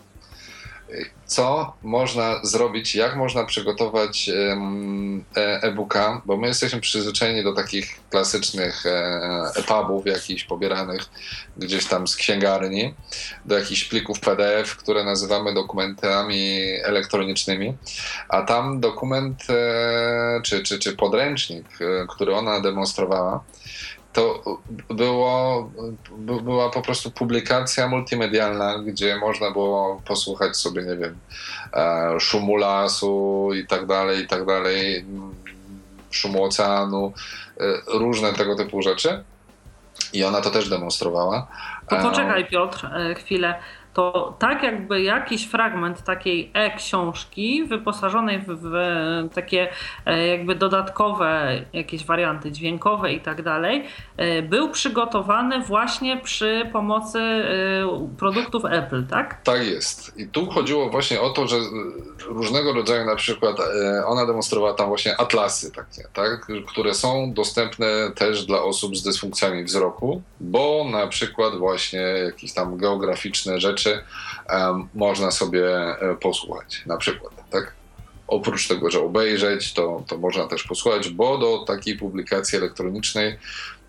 [1.26, 4.58] co można zrobić, jak można przygotować e,
[5.62, 8.84] e-booka, bo my jesteśmy przyzwyczajeni do takich klasycznych
[9.56, 11.02] e-pubów, jakichś pobieranych
[11.58, 12.94] gdzieś tam z księgarni,
[13.46, 17.78] do jakichś plików PDF, które nazywamy dokumentami elektronicznymi,
[18.30, 21.66] a tam dokument e, czy, czy, czy podręcznik,
[22.10, 23.44] który ona demonstrowała,
[24.14, 24.44] to
[24.90, 25.70] było,
[26.44, 31.18] była po prostu publikacja multimedialna, gdzie można było posłuchać sobie, nie wiem,
[31.74, 35.06] e, szumu lasu i tak dalej, i tak dalej,
[36.12, 37.14] szumu oceanu,
[37.60, 37.64] e,
[38.00, 39.24] różne tego typu rzeczy.
[40.14, 41.48] I ona to też demonstrowała.
[41.90, 43.56] To poczekaj Piotr chwilę
[43.94, 48.74] to tak jakby jakiś fragment takiej e-książki wyposażonej w, w,
[49.34, 49.70] takie
[50.06, 57.20] e, jakby dodatkowe jakieś warianty dźwiękowe i tak dalej, e, był przygotowany właśnie przy pomocy
[57.20, 59.44] e, produktów Apple, tak?
[59.44, 60.18] Tak jest.
[60.18, 61.56] I tu chodziło właśnie o to, że
[62.26, 63.56] różnego rodzaju na przykład
[64.06, 66.48] ona demonstrowała tam właśnie atlasy takie, tak?
[66.68, 72.78] które są dostępne też dla osób z dysfunkcjami wzroku, bo na przykład właśnie jakieś tam
[72.78, 74.04] geograficzne rzeczy rzeczy
[74.50, 77.74] um, można sobie e, posłuchać, na przykład, tak?
[78.28, 83.38] Oprócz tego, że obejrzeć, to, to można też posłuchać, bo do takiej publikacji elektronicznej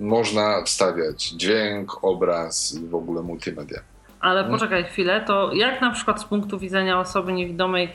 [0.01, 3.81] można wstawiać dźwięk, obraz i w ogóle multimedia.
[4.21, 4.59] Ale hmm?
[4.59, 7.93] poczekaj chwilę, to jak na przykład z punktu widzenia osoby niewidomej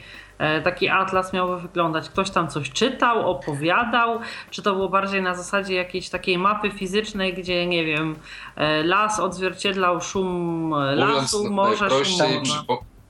[0.64, 2.10] taki atlas miałby wyglądać?
[2.10, 4.20] Ktoś tam coś czytał, opowiadał?
[4.50, 8.16] Czy to było bardziej na zasadzie jakiejś takiej mapy fizycznej, gdzie nie wiem,
[8.56, 12.64] e, las odzwierciedlał szum lasu, morze, szum morza?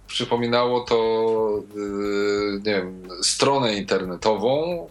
[0.08, 0.98] przypominało to,
[2.66, 4.88] nie wiem, stronę internetową,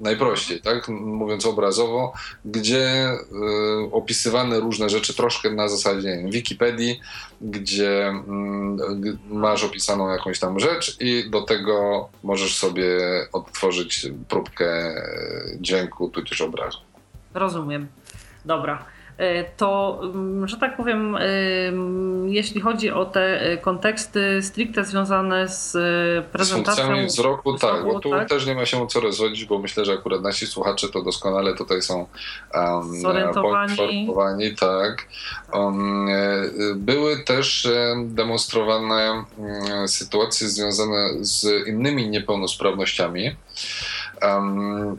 [0.00, 0.88] najprościej, tak?
[0.88, 2.12] mówiąc obrazowo,
[2.44, 7.00] gdzie y, opisywane różne rzeczy troszkę na zasadzie wiem, Wikipedii,
[7.40, 12.98] gdzie y, masz opisaną jakąś tam rzecz i do tego możesz sobie
[13.32, 14.94] odtworzyć próbkę
[15.60, 16.78] dźwięku tudzież obrazu.
[17.34, 17.88] Rozumiem.
[18.44, 18.84] Dobra.
[19.20, 21.20] E, to, mm, że tak powiem, e,
[22.26, 25.76] jeśli chodzi o te e, konteksty stricte związane z
[26.26, 27.08] prezentacją...
[27.08, 28.28] Z wzroku, tak, bo tu tak?
[28.28, 31.82] też nie ma się co rozwodzić, bo myślę, że akurat nasi słuchacze to doskonale tutaj
[31.82, 32.06] są
[32.54, 34.08] um, Zorientowani.
[34.60, 35.06] tak.
[35.52, 36.08] Um,
[36.74, 37.68] były też
[38.04, 39.24] demonstrowane
[39.86, 43.36] sytuacje związane z innymi niepełnosprawnościami.
[44.22, 44.98] Um,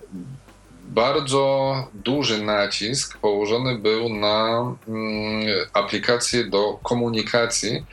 [0.92, 4.48] bardzo duży nacisk położony był na
[4.88, 7.86] mm, aplikacje do komunikacji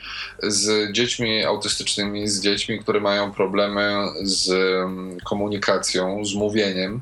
[0.42, 7.00] z dziećmi autystycznymi, z dziećmi, które mają problemy z mm, komunikacją, z mówieniem.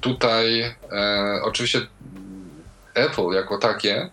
[0.00, 0.74] Tutaj e,
[1.42, 1.80] oczywiście
[2.94, 4.10] Apple jako takie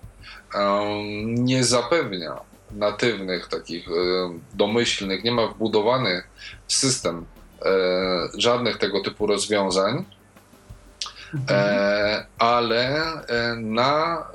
[1.26, 2.40] nie zapewnia
[2.72, 3.92] natywnych, takich e,
[4.54, 6.24] domyślnych, nie ma wbudowany
[6.68, 7.39] system E,
[8.38, 10.06] żadnych tego typu rozwiązań,
[11.50, 14.28] e, ale e, na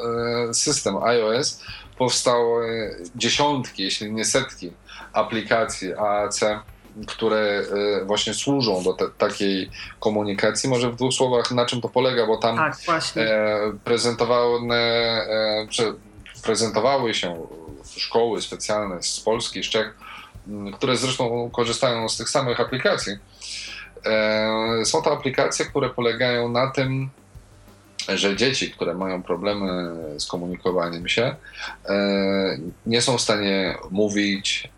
[0.52, 1.62] system iOS
[1.98, 4.72] powstały dziesiątki, jeśli nie setki
[5.12, 6.40] aplikacji AAC,
[7.06, 7.62] które
[8.04, 10.70] właśnie służą do te, takiej komunikacji.
[10.70, 12.76] Może w dwóch słowach na czym to polega, bo tam tak,
[13.84, 15.26] prezentowane,
[16.42, 17.46] prezentowały się
[17.96, 19.94] szkoły specjalne z Polski, z Czech,
[20.74, 23.12] które zresztą korzystają z tych samych aplikacji.
[24.06, 27.10] E, są to aplikacje, które polegają na tym,
[28.08, 31.36] że dzieci, które mają problemy z komunikowaniem się,
[32.86, 34.68] nie są w stanie mówić,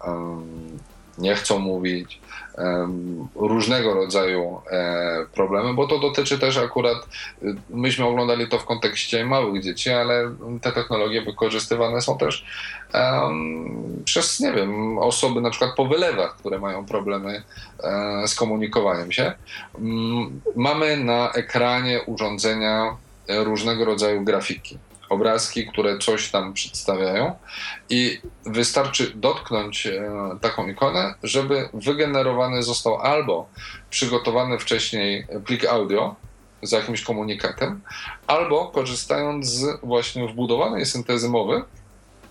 [1.18, 2.20] nie chcą mówić,
[3.34, 7.08] różnego rodzaju e, problemy, bo to dotyczy też akurat,
[7.42, 12.44] y, myśmy oglądali to w kontekście małych dzieci, ale te technologie wykorzystywane są też
[12.94, 17.42] um, przez, nie wiem, osoby na przykład po wylewach, które mają problemy
[17.82, 19.32] e, z komunikowaniem się.
[19.74, 22.96] Um, mamy na ekranie urządzenia
[23.28, 24.78] różnego rodzaju grafiki
[25.08, 27.34] obrazki, które coś tam przedstawiają
[27.90, 33.48] i wystarczy dotknąć e, taką ikonę, żeby wygenerowany został albo
[33.90, 36.14] przygotowany wcześniej plik audio
[36.62, 37.80] z jakimś komunikatem,
[38.26, 41.62] albo korzystając z właśnie wbudowanej syntezy mowy,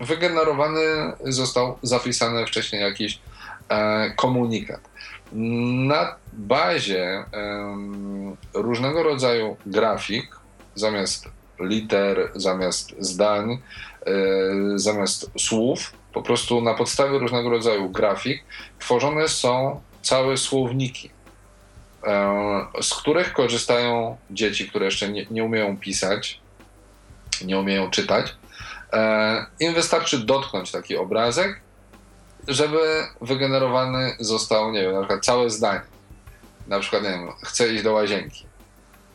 [0.00, 3.20] wygenerowany został zapisany wcześniej jakiś
[3.68, 4.80] e, komunikat.
[5.32, 7.24] Na bazie
[8.54, 10.36] różnego rodzaju grafik,
[10.74, 13.58] zamiast liter, zamiast zdań, e,
[14.76, 18.44] zamiast słów, po prostu na podstawie różnego rodzaju grafik
[18.78, 21.10] tworzone są całe słowniki,
[22.04, 26.40] e, z których korzystają dzieci, które jeszcze nie, nie umieją pisać,
[27.44, 28.34] nie umieją czytać.
[28.92, 31.60] E, Im wystarczy dotknąć taki obrazek,
[32.48, 35.80] żeby wygenerowany został, nie wiem, na przykład całe zdanie.
[36.66, 38.46] Na przykład, nie wiem, chcę iść do łazienki.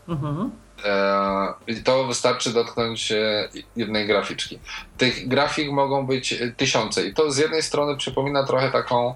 [0.07, 0.51] Mhm.
[0.85, 1.53] E,
[1.83, 4.59] to wystarczy dotknąć e, jednej graficzki.
[4.97, 9.15] Tych grafik mogą być tysiące i to z jednej strony przypomina trochę taką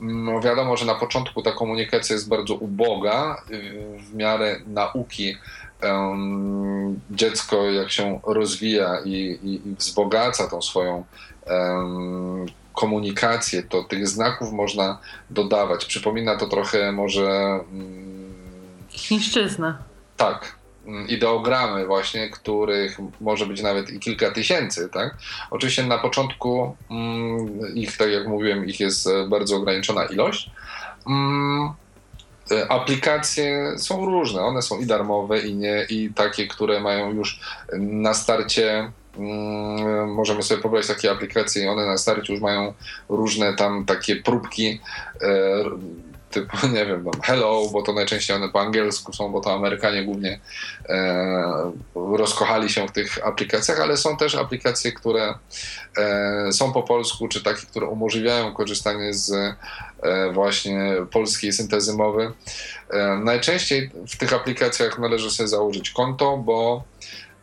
[0.00, 3.42] no wiadomo, że na początku ta komunikacja jest bardzo uboga
[3.98, 5.36] w miarę nauki.
[7.10, 11.04] Dziecko, jak się rozwija i, i, i wzbogaca tą swoją
[12.74, 14.98] komunikację, to tych znaków można
[15.30, 15.84] dodawać.
[15.84, 17.60] Przypomina to trochę może.
[17.72, 18.34] Um,
[18.90, 19.78] Chińszczyznę.
[20.16, 20.65] Tak, Mm,
[21.08, 25.14] ideogramy właśnie, których może być nawet i kilka tysięcy, tak?
[25.50, 30.50] Oczywiście na początku mm, ich, tak jak mówiłem, ich jest e, bardzo ograniczona ilość.
[31.06, 31.72] Mm,
[32.50, 37.40] e, aplikacje są różne, one są i darmowe, i nie, i takie, które mają już
[37.78, 38.92] na starcie
[40.06, 42.74] możemy sobie pobrać takie aplikacje i one na starcie już mają
[43.08, 44.80] różne tam takie próbki
[45.22, 45.28] e,
[46.36, 50.04] typu, nie wiem, tam hello, bo to najczęściej one po angielsku są, bo to Amerykanie
[50.04, 50.40] głównie
[50.88, 55.34] e, rozkochali się w tych aplikacjach, ale są też aplikacje, które
[55.98, 62.32] e, są po polsku, czy takie, które umożliwiają korzystanie z e, właśnie polskiej syntezy mowy.
[62.90, 66.84] E, najczęściej w tych aplikacjach należy sobie założyć konto, bo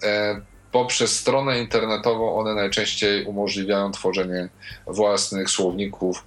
[0.04, 0.42] e,
[0.72, 4.50] poprzez stronę internetową one najczęściej umożliwiają tworzenie
[4.88, 6.24] własnych słowników,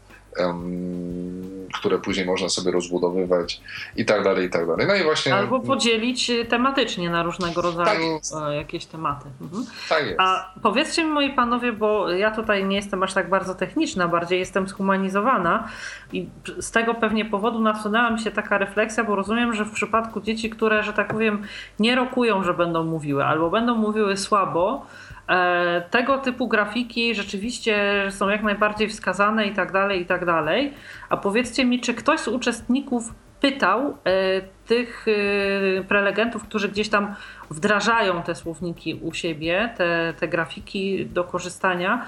[1.79, 3.61] które później można sobie rozbudowywać
[3.97, 4.87] i tak dalej, i tak dalej.
[4.87, 5.35] No i właśnie...
[5.35, 9.29] Albo podzielić y, tematycznie na różnego rodzaju tak jakieś tematy.
[9.41, 9.67] Mhm.
[9.89, 10.21] Tak jest.
[10.21, 14.39] A powiedzcie mi moi panowie, bo ja tutaj nie jestem aż tak bardzo techniczna, bardziej
[14.39, 15.69] jestem zhumanizowana
[16.13, 16.29] i
[16.61, 20.51] z tego pewnie powodu nasunęła mi się taka refleksja, bo rozumiem, że w przypadku dzieci,
[20.51, 21.43] które, że tak powiem,
[21.79, 25.16] nie rokują, że będą mówiły, albo będą mówiły słabo, E,
[25.91, 30.75] tego typu grafiki rzeczywiście są jak najbardziej wskazane i tak dalej, i tak dalej.
[31.09, 33.95] A powiedzcie mi, czy ktoś z uczestników pytał e,
[34.67, 37.15] tych e, prelegentów, którzy gdzieś tam
[37.51, 42.07] wdrażają te słowniki u siebie, te, te grafiki do korzystania,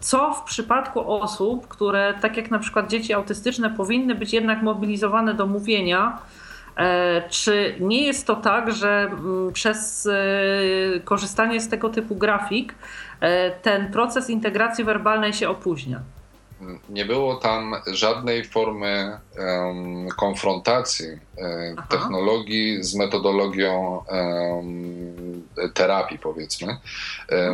[0.00, 5.34] co w przypadku osób, które tak jak na przykład dzieci autystyczne powinny być jednak mobilizowane
[5.34, 6.39] do mówienia, E,
[7.30, 12.74] czy nie jest to tak, że mm, przez e, korzystanie z tego typu grafik
[13.20, 16.00] e, ten proces integracji werbalnej się opóźnia?
[16.88, 26.76] Nie było tam żadnej formy um, konfrontacji um, technologii z metodologią um, terapii, powiedzmy.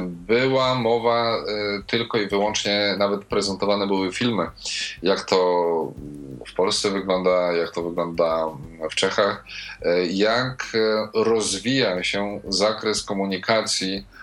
[0.06, 1.36] Była mowa
[1.86, 4.46] tylko i wyłącznie, nawet prezentowane były filmy,
[5.02, 5.36] jak to
[6.46, 8.46] w Polsce wygląda, jak to wygląda
[8.90, 9.44] w Czechach,
[10.10, 10.76] jak
[11.14, 14.15] rozwija się zakres komunikacji E,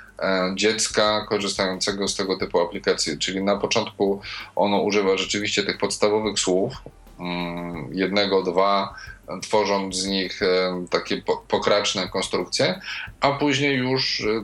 [0.56, 3.18] dziecka korzystającego z tego typu aplikacji.
[3.18, 4.22] Czyli na początku
[4.56, 6.74] ono używa rzeczywiście tych podstawowych słów,
[7.20, 8.94] mm, jednego, dwa,
[9.42, 12.80] tworząc z nich e, takie pokraczne konstrukcje,
[13.22, 14.44] a później już e,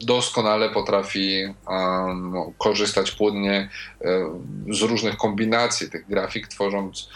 [0.00, 1.54] doskonale potrafi
[2.58, 3.68] korzystać płynnie
[4.70, 7.08] z różnych kombinacji tych grafik, tworząc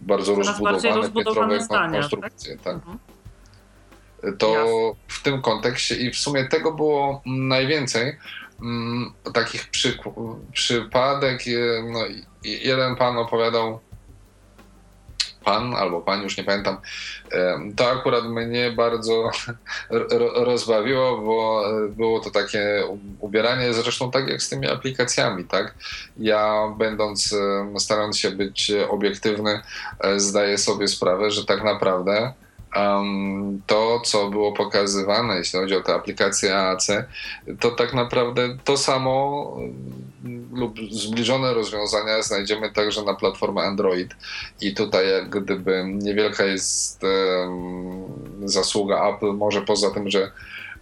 [0.00, 1.92] bardzo rozbudowane, piętrowe tak?
[1.92, 2.56] konstrukcje.
[2.56, 2.74] Tak?
[2.74, 2.98] Mhm
[4.38, 5.04] to Jasne.
[5.08, 8.18] w tym kontekście i w sumie tego było najwięcej.
[8.62, 9.98] Mm, takich przy,
[10.52, 11.42] przypadek,
[11.92, 12.00] no,
[12.44, 13.80] jeden pan opowiadał
[15.44, 16.76] pan albo pani, już nie pamiętam,
[17.76, 19.30] to akurat mnie bardzo
[20.34, 22.84] rozbawiło, bo było to takie
[23.20, 25.74] ubieranie, zresztą tak jak z tymi aplikacjami, tak?
[26.16, 27.34] Ja będąc,
[27.78, 29.60] starając się być obiektywny,
[30.00, 32.32] e, zdaję sobie sprawę, że tak naprawdę
[32.78, 36.86] um, to, co było pokazywane, jeśli chodzi o te aplikacje AAC,
[37.60, 39.56] to tak naprawdę to samo
[40.52, 44.16] lub zbliżone rozwiązania znajdziemy także na platformie Android.
[44.60, 48.04] I tutaj jak gdyby niewielka jest um,
[48.44, 50.30] zasługa Apple, może poza tym, że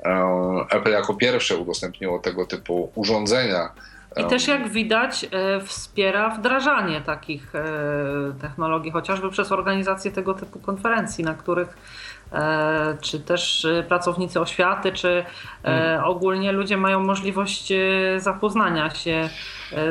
[0.05, 3.73] um, Apple jako pierwsze udostępniło tego typu urządzenia,
[4.17, 7.63] i też jak widać e, wspiera wdrażanie takich e,
[8.41, 11.77] technologii, chociażby przez organizację tego typu konferencji, na których
[12.33, 15.25] e, czy też pracownicy oświaty, czy
[15.63, 16.05] hmm.
[16.05, 17.73] ogólnie ludzie mają możliwość
[18.17, 19.29] zapoznania się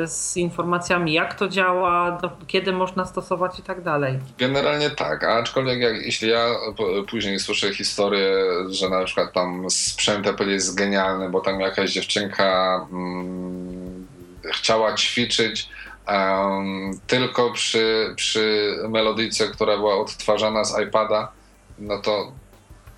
[0.06, 4.18] z informacjami, jak to działa, kiedy można stosować i tak dalej.
[4.38, 6.46] Generalnie tak, aczkolwiek jak, jeśli ja
[7.10, 8.30] później słyszę historię,
[8.68, 13.95] że na przykład tam sprzęt Apple jest genialny, bo tam jakaś dziewczynka mm,
[14.52, 15.68] chciała ćwiczyć
[16.08, 21.32] um, tylko przy, przy melodyjce, która była odtwarzana z iPada,
[21.78, 22.32] no to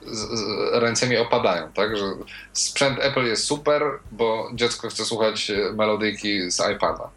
[0.07, 1.97] z, z, ręce mi opadają, tak?
[1.97, 2.05] Że
[2.53, 3.83] sprzęt Apple jest super,
[4.13, 7.11] bo dziecko chce słuchać melodyjki z iPada.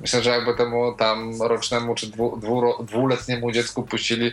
[0.00, 4.32] Myślę, że jakby temu tam rocznemu czy dwu, dwu, dwuletniemu dziecku puścili y,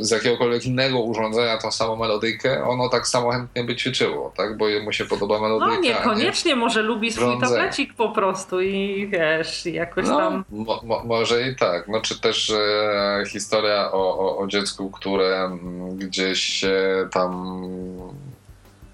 [0.00, 4.56] z jakiegokolwiek innego urządzenia tą samą melodyjkę, ono tak samo chętnie by ćwiczyło, tak?
[4.56, 5.76] Bo mu się podoba melodyjka.
[5.76, 10.44] No niekoniecznie, nie może lubi swój tablecik po prostu i wiesz, jakoś no, tam...
[10.50, 11.88] Mo, mo, może i tak.
[11.88, 16.64] No czy też e, historia o, o, o dziecku, które mm, gdzieś
[17.12, 17.62] tam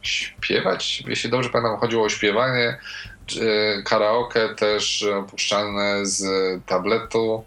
[0.02, 2.78] śpiewać, jeśli dobrze pamiętam, chodziło o śpiewanie,
[3.84, 6.24] karaoke też puszczane z
[6.66, 7.44] tabletu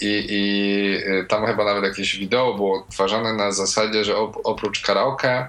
[0.00, 5.48] i, i tam chyba nawet jakieś wideo było odtwarzane na zasadzie, że oprócz karaoke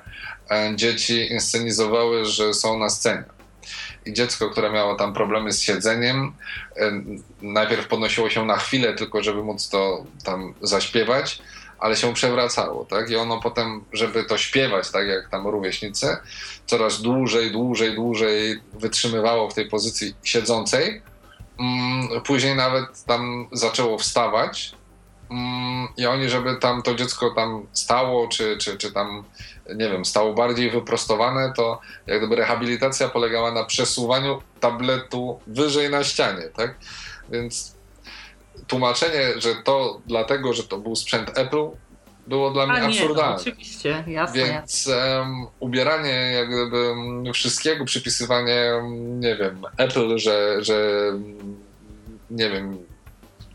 [0.51, 3.23] e, dzieci inscenizowały, że są na scenie.
[4.05, 6.33] I dziecko, które miało tam problemy z siedzeniem,
[7.41, 11.41] najpierw podnosiło się na chwilę, tylko żeby móc to tam zaśpiewać,
[11.79, 13.09] ale się przewracało, tak?
[13.09, 16.17] I ono potem, żeby to śpiewać, tak jak tam rówieśnicy,
[16.65, 21.01] coraz dłużej, dłużej, dłużej wytrzymywało w tej pozycji siedzącej.
[21.59, 24.71] Mm, później nawet tam zaczęło wstawać
[25.31, 29.23] mm, i oni, żeby tam to dziecko tam stało, czy, czy, czy tam,
[29.75, 36.03] nie wiem, stało bardziej wyprostowane, to jak gdyby rehabilitacja polegała na przesuwaniu tabletu wyżej na
[36.03, 36.75] ścianie, tak?
[37.31, 37.78] Więc
[38.67, 41.69] tłumaczenie, że to dlatego, że to był sprzęt Apple,
[42.29, 43.35] było dla mnie A nie, absurdalne.
[43.35, 44.43] No, oczywiście, jasne.
[44.43, 46.93] Więc um, ubieranie jak gdyby
[47.33, 48.71] wszystkiego, przypisywanie,
[49.19, 51.11] nie wiem, Apple, że, że
[52.29, 52.77] nie wiem,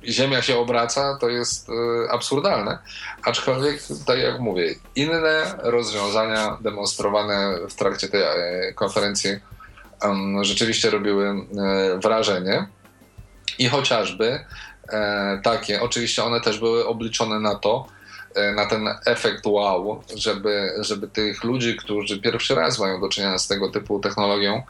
[0.09, 1.73] Ziemia się obraca, to jest y,
[2.11, 2.79] absurdalne.
[3.23, 9.31] Aczkolwiek, tak jak mówię, inne rozwiązania demonstrowane w trakcie tej e, konferencji
[10.03, 12.67] um, rzeczywiście robiły y, wrażenie.
[13.59, 14.74] I chociażby E,
[15.43, 15.83] takie.
[15.83, 17.87] Oczywiście one też były obliczone na to,
[18.35, 23.39] e, na ten efekt wow, żeby, żeby tych ludzi, którzy pierwszy raz mają do czynienia
[23.39, 24.63] z tego typu technologią,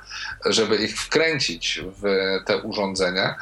[0.46, 2.02] żeby ich wkręcić w
[2.46, 3.34] te urządzenia.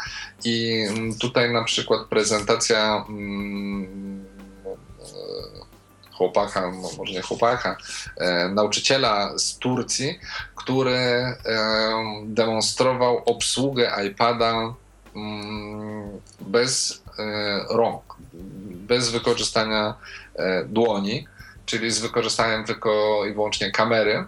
[0.44, 0.84] I
[1.20, 4.24] tutaj na przykład prezentacja mm,
[6.12, 7.76] chłopaka, może nie chłopaka,
[8.16, 10.18] e, nauczyciela z Turcji,
[10.54, 11.36] który
[12.24, 14.81] demonstrował obsługę iPada Mm,
[16.40, 18.02] bez e, rąk,
[18.74, 19.94] bez wykorzystania
[20.36, 21.26] e, dłoni,
[21.66, 24.24] czyli z wykorzystaniem tylko i wyłącznie kamery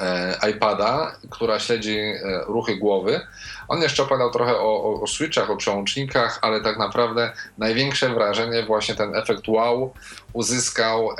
[0.00, 1.98] e, iPada, która śledzi
[2.46, 3.20] ruchy głowy.
[3.68, 8.62] On jeszcze opowiadał trochę o, o, o switchach, o przełącznikach, ale tak naprawdę największe wrażenie,
[8.62, 9.94] właśnie ten efekt wow,
[10.32, 11.10] uzyskał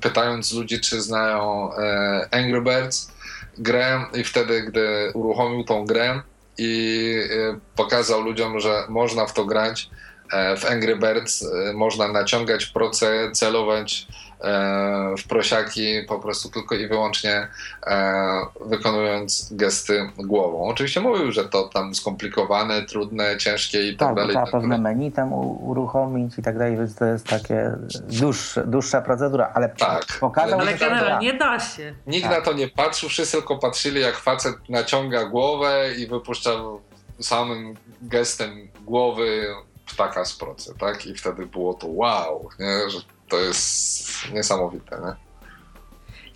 [0.00, 1.70] pytając ludzi, czy znają
[2.30, 3.12] Angry Birds
[3.58, 6.22] grę i wtedy, gdy uruchomił tą grę,
[6.58, 9.90] i y, pokazał ludziom, że można w to grać.
[10.32, 14.06] E, w Angry Birds y, można naciągać proce, celować
[15.18, 17.48] w prosiaki po prostu tylko i wyłącznie
[17.86, 20.64] e, wykonując gesty głową.
[20.64, 24.30] Oczywiście mówił, że to tam skomplikowane, trudne, ciężkie i tak, tak dalej.
[24.30, 27.72] Trzeba tak pewne menu tam uruchomić i tak dalej, więc to jest takie
[28.08, 31.94] dłuższa, dłuższa procedura, ale tak, pokazał, ale generalnie da się.
[32.06, 32.38] Nikt tak.
[32.38, 36.50] na to nie patrzył, wszyscy tylko patrzyli jak facet naciąga głowę i wypuszcza
[37.20, 39.46] samym gestem głowy
[39.86, 41.06] ptaka z procy, tak?
[41.06, 42.90] I wtedy było to wow, nie?
[42.90, 45.00] że to jest niesamowite.
[45.00, 45.28] Nie?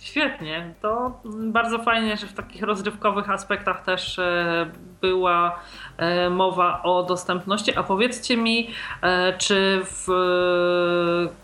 [0.03, 0.73] Świetnie.
[0.81, 4.71] To bardzo fajnie, że w takich rozrywkowych aspektach też e,
[5.01, 5.59] była
[5.97, 7.75] e, mowa o dostępności.
[7.75, 8.69] A powiedzcie mi,
[9.01, 10.07] e, czy w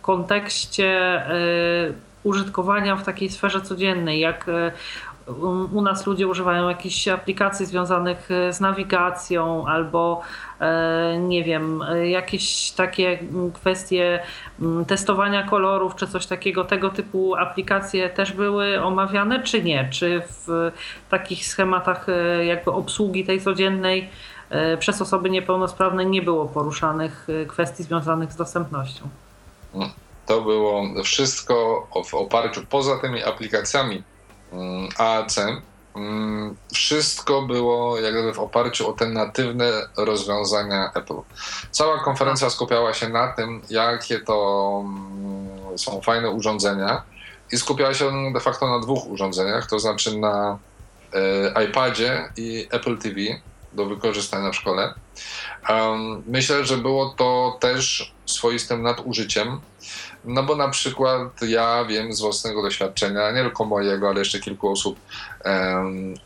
[0.02, 1.22] kontekście
[2.24, 4.46] użytkowania w takiej sferze codziennej, jak
[5.74, 10.22] u nas ludzie używają jakichś aplikacji związanych e, z nawigacją albo
[10.60, 13.20] e, nie wiem, e, jakieś takie
[13.54, 14.20] kwestie
[14.88, 19.90] testowania kolorów czy coś takiego, tego typu aplikacje też były omawiane, czy nie?
[19.92, 20.72] Czy w
[21.10, 22.08] takich schematach
[22.46, 24.10] jakby obsługi tej codziennej
[24.80, 29.10] przez osoby niepełnosprawne nie było poruszanych kwestii związanych z dostępnością?
[30.26, 34.04] To było wszystko w oparciu poza tymi aplikacjami
[34.98, 35.38] AAC,
[35.96, 41.22] mm, wszystko było jakby w oparciu o te natywne rozwiązania Apple.
[41.72, 47.02] Cała konferencja skupiała się na tym, jakie to mm, są fajne urządzenia
[47.52, 50.58] i skupiała się de facto na dwóch urządzeniach, to znaczy na
[51.14, 53.16] e, iPadzie i Apple TV
[53.74, 54.94] do wykorzystania w szkole.
[56.28, 59.60] myślę, że było to też swoistym nadużyciem,
[60.26, 64.72] no bo na przykład ja wiem z własnego doświadczenia, nie tylko mojego, ale jeszcze kilku
[64.72, 65.00] osób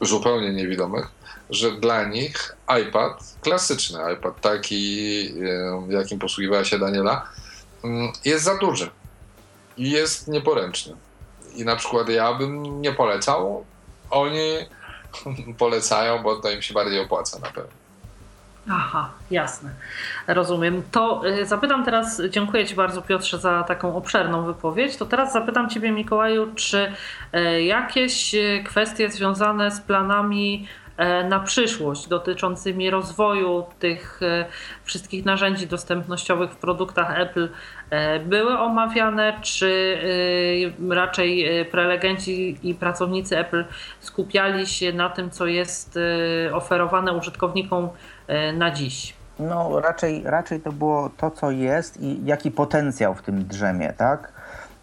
[0.02, 1.08] zupełnie niewidomych,
[1.50, 5.34] że dla nich iPad, klasyczny iPad, taki
[5.90, 7.30] jakim posługiwała się Daniela,
[8.26, 8.90] jest za duży
[9.78, 10.96] i jest nieporęczny.
[11.56, 13.66] I na przykład ja bym nie polecał,
[14.10, 14.58] oni
[15.58, 17.84] polecają, bo to im się bardziej opłaca na pewno.
[18.70, 19.70] Aha, jasne.
[20.28, 20.84] Rozumiem.
[20.92, 24.98] To y, zapytam teraz, dziękuję Ci bardzo Piotrze za taką obszerną wypowiedź.
[24.98, 26.92] To teraz zapytam Ciebie Mikołaju, czy
[27.36, 30.68] y, jakieś y, kwestie związane z planami
[31.30, 34.20] na przyszłość dotyczącymi rozwoju tych
[34.84, 37.50] wszystkich narzędzi dostępnościowych w produktach Apple
[38.26, 39.98] były omawiane, czy
[40.90, 43.66] raczej prelegenci i pracownicy Apple
[44.00, 46.00] skupiali się na tym, co jest
[46.52, 47.90] oferowane użytkownikom
[48.28, 49.14] E, na dziś?
[49.40, 54.34] No raczej, raczej to było to, co jest i jaki potencjał w tym drzemie, tak?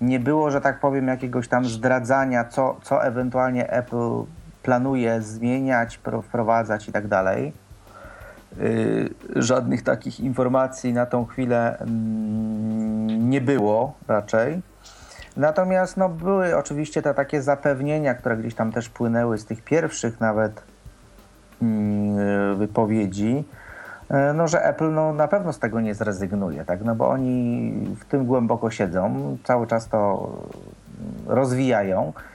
[0.01, 4.25] Nie było, że tak powiem, jakiegoś tam zdradzania, co, co ewentualnie Apple
[4.63, 7.53] planuje zmieniać, wprowadzać i tak dalej.
[8.57, 14.63] Yy, żadnych takich informacji na tą chwilę mm, nie było raczej.
[15.37, 20.21] Natomiast no, były oczywiście te takie zapewnienia, które gdzieś tam też płynęły z tych pierwszych
[20.21, 20.63] nawet
[21.63, 23.45] Mm, wypowiedzi,
[24.11, 26.85] e, no, że Apple no, na pewno z tego nie zrezygnuje, tak?
[26.85, 30.31] no bo oni w tym głęboko siedzą, cały czas to
[31.27, 32.30] rozwijają, y,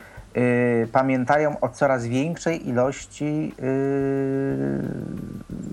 [0.91, 4.81] pamiętają o coraz większej ilości y,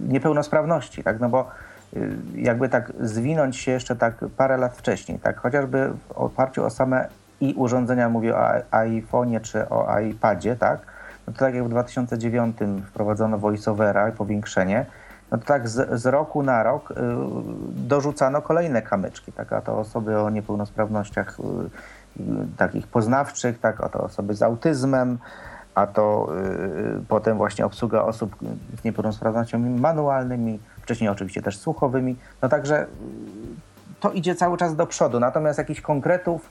[0.09, 1.21] niepełnosprawności, tak?
[1.21, 1.51] no bo
[1.97, 5.41] y, jakby tak zwinąć się jeszcze tak parę lat wcześniej, tak?
[5.41, 7.09] chociażby w oparciu o same
[7.41, 8.41] i urządzenia, mówię o
[8.71, 10.81] iPhone'ie czy o iPadzie, tak?
[11.27, 12.57] no to tak jak w 2009
[12.87, 14.87] wprowadzono voiceovera i powiększenie,
[15.33, 16.95] no to tak z, z, roku na rok y,
[17.69, 21.71] dorzucano kolejne kamyczki, tak, a to osoby o niepełnosprawnościach y, y,
[22.57, 25.19] takich poznawczych, tak, a to osoby z autyzmem,
[25.75, 26.29] a to
[26.99, 28.37] y, potem właśnie obsługa osób
[28.81, 32.87] z niepełnosprawnościami manualnymi, wcześniej oczywiście też słuchowymi, no także y,
[34.01, 36.51] to idzie cały czas do przodu, natomiast jakichś konkretów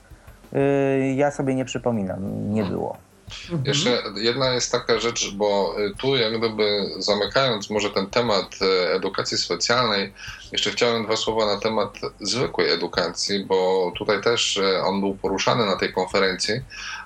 [0.52, 2.96] y, ja sobie nie przypominam, nie było.
[3.42, 3.64] Mhm.
[3.66, 8.94] Jeszcze jedna jest taka rzecz, bo y, tu jak gdyby zamykając może ten temat y,
[8.94, 10.12] edukacji specjalnej,
[10.52, 15.66] jeszcze chciałem dwa słowa na temat zwykłej edukacji, bo tutaj też y, on był poruszany
[15.66, 16.54] na tej konferencji.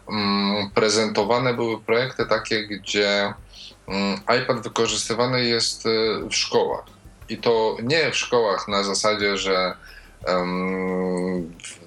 [0.08, 3.34] Mm, prezentowane były projekty takie, gdzie
[3.88, 5.84] mm, iPad wykorzystywany jest
[6.30, 6.84] w szkołach.
[7.28, 9.76] I to nie w szkołach na zasadzie, że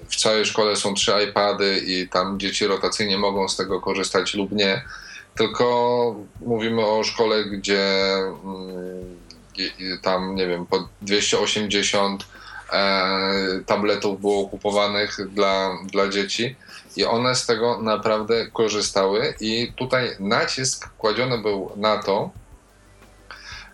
[0.08, 4.52] w całej szkole są trzy iPady i tam dzieci rotacyjnie mogą z tego korzystać lub
[4.52, 4.84] nie,
[5.36, 8.14] tylko mówimy o szkole, gdzie
[8.44, 9.20] mm,
[10.02, 12.26] tam, nie wiem, po 280
[12.72, 16.56] e, tabletów było kupowanych dla, dla dzieci
[16.96, 19.34] i one z tego naprawdę korzystały.
[19.40, 22.30] I tutaj nacisk kładziony był na to,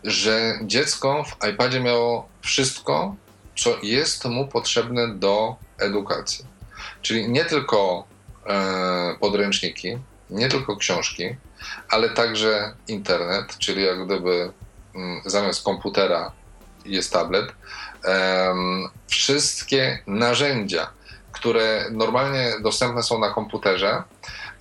[0.05, 3.15] że dziecko w iPadzie miało wszystko,
[3.57, 6.45] co jest mu potrzebne do edukacji.
[7.03, 8.05] Czyli nie tylko
[8.47, 9.99] e, podręczniki,
[10.31, 11.37] nie tylko książki,
[11.89, 14.53] ale także internet, czyli jak gdyby
[14.95, 16.33] mm, zamiast komputera
[16.85, 17.53] jest tablet.
[19.07, 20.91] wszystkie narzędzia,
[21.33, 24.03] które normalnie dostępne są na komputerze,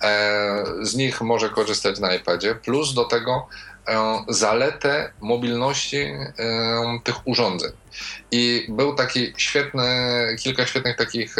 [0.02, 3.75] e, z nich może korzystać na iPadzie, plus do tego E,
[4.28, 6.28] zaletę mobilności e,
[7.04, 7.72] tych urządzeń.
[8.30, 9.86] I był taki świetny,
[10.40, 11.36] kilka świetnych takich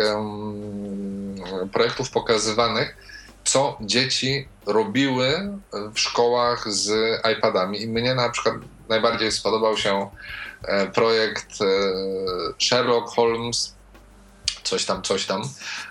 [1.73, 2.97] projektów pokazywanych,
[3.45, 5.59] co dzieci robiły
[5.95, 6.91] w szkołach z
[7.39, 7.83] iPadami.
[7.83, 8.55] I mnie na przykład
[8.89, 10.11] najbardziej spodobał się
[10.63, 11.65] e, projekt e,
[12.59, 13.76] Sherlock Holmes
[14.67, 15.43] coś tam, coś tam.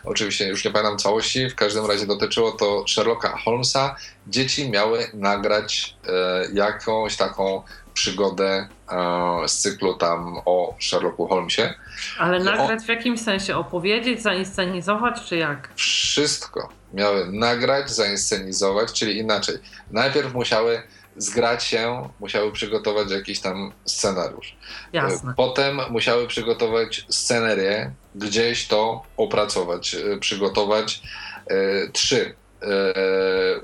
[0.03, 3.95] Oczywiście już nie pamiętam całości, w każdym razie dotyczyło to Sherlocka Holmesa.
[4.28, 6.11] Dzieci miały nagrać e,
[6.53, 7.61] jakąś taką
[7.93, 11.73] przygodę e, z cyklu tam o Sherlocku Holmesie.
[12.19, 13.57] Ale nagrać w jakimś sensie?
[13.57, 15.69] Opowiedzieć, zainscenizować, czy jak?
[15.76, 19.55] Wszystko miały nagrać, zainscenizować, czyli inaczej.
[19.91, 20.84] Najpierw musiały
[21.18, 24.55] zgrać się, musiały przygotować jakiś tam scenariusz.
[24.93, 25.34] Jasne.
[25.38, 31.01] Potem musiały przygotować scenerię, gdzieś to opracować, e, przygotować.
[31.47, 32.36] E, trzy.
[32.61, 32.66] E,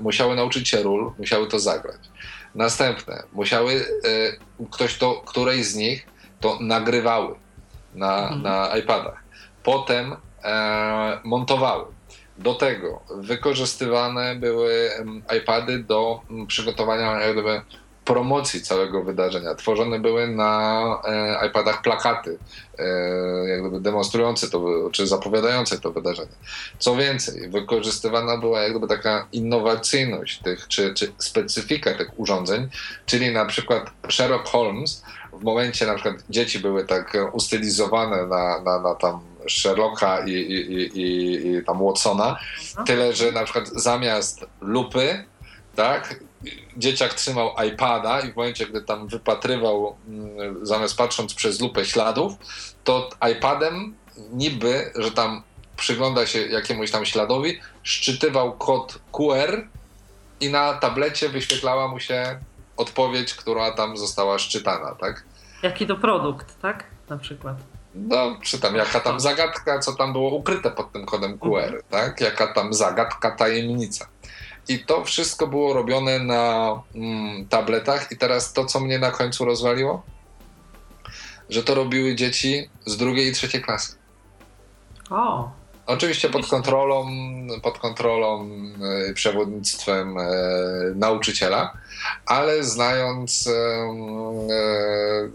[0.00, 2.00] musiały nauczyć się ról, musiały to zagrać.
[2.54, 3.22] Następne.
[3.32, 3.86] Musiały,
[4.70, 6.06] ktoś to, której z nich
[6.40, 7.34] to nagrywały
[7.94, 8.42] na, mhm.
[8.42, 9.24] na iPadach.
[9.62, 10.16] Potem
[11.24, 11.84] montowały
[12.38, 14.90] do tego wykorzystywane były
[15.38, 17.60] iPady do przygotowania jak gdyby,
[18.04, 19.54] promocji całego wydarzenia.
[19.54, 22.38] Tworzone były na e, iPadach plakaty
[22.78, 22.84] e,
[23.48, 26.32] jak gdyby demonstrujące to, czy zapowiadające to wydarzenie.
[26.78, 32.68] Co więcej, wykorzystywana była jak gdyby taka innowacyjność tych, czy, czy specyfika tych urządzeń,
[33.06, 35.02] czyli na przykład Sherlock Holmes
[35.32, 40.82] w momencie na przykład dzieci były tak ustylizowane na, na, na tam Sherlocka i, i,
[40.98, 42.38] i, i tam Watsona.
[42.86, 45.24] Tyle, że na przykład zamiast lupy,
[45.76, 46.20] tak,
[46.76, 52.32] dzieciak trzymał iPada i w momencie, gdy tam wypatrywał, mm, zamiast patrząc przez lupę śladów,
[52.84, 53.94] to iPadem
[54.32, 55.42] niby, że tam
[55.76, 59.66] przygląda się jakiemuś tam śladowi, szczytywał kod QR
[60.40, 62.40] i na tablecie wyświetlała mu się
[62.76, 65.24] odpowiedź, która tam została szczytana, tak?
[65.62, 66.84] Jaki to produkt, tak?
[67.08, 67.56] Na przykład.
[67.94, 71.82] No, czy tam jaka tam zagadka, co tam było ukryte pod tym kodem QR, mhm.
[71.90, 72.20] tak?
[72.20, 74.06] Jaka tam zagadka, tajemnica.
[74.68, 78.12] I to wszystko było robione na mm, tabletach.
[78.12, 80.02] I teraz to, co mnie na końcu rozwaliło,
[81.48, 83.96] że to robiły dzieci z drugiej i trzeciej klasy.
[85.10, 85.50] O.
[85.86, 87.06] Oczywiście pod kontrolą,
[87.62, 88.48] pod kontrolą
[89.10, 90.22] y, przewodnictwem e,
[90.94, 91.72] nauczyciela,
[92.26, 95.28] ale znając e, e,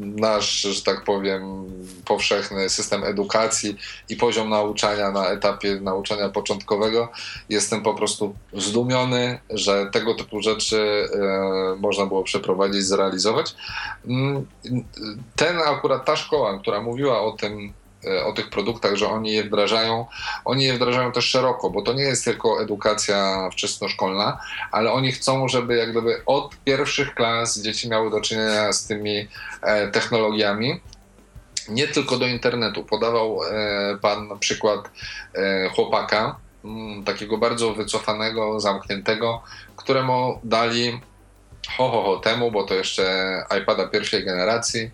[0.00, 1.64] nasz, że tak powiem,
[2.04, 3.76] powszechny system edukacji
[4.08, 7.08] i poziom nauczania na etapie nauczania początkowego,
[7.48, 13.54] jestem po prostu zdumiony, że tego typu rzeczy e, można było przeprowadzić, zrealizować.
[14.06, 14.46] Mm,
[15.36, 17.72] ten akurat ta szkoła, która mówiła o tym,
[18.24, 20.06] o tych produktach, że oni je wdrażają.
[20.44, 24.40] Oni je wdrażają też szeroko, bo to nie jest tylko edukacja wczesnoszkolna,
[24.72, 29.28] ale oni chcą, żeby jak gdyby od pierwszych klas dzieci miały do czynienia z tymi
[29.62, 30.80] e, technologiami.
[31.68, 32.84] Nie tylko do internetu.
[32.84, 34.90] Podawał e, pan przykład
[35.74, 39.42] chłopaka, mm, takiego bardzo wycofanego, zamkniętego,
[39.76, 41.00] któremu dali
[41.76, 44.90] ho, ho, ho temu, bo to jeszcze iPada pierwszej generacji.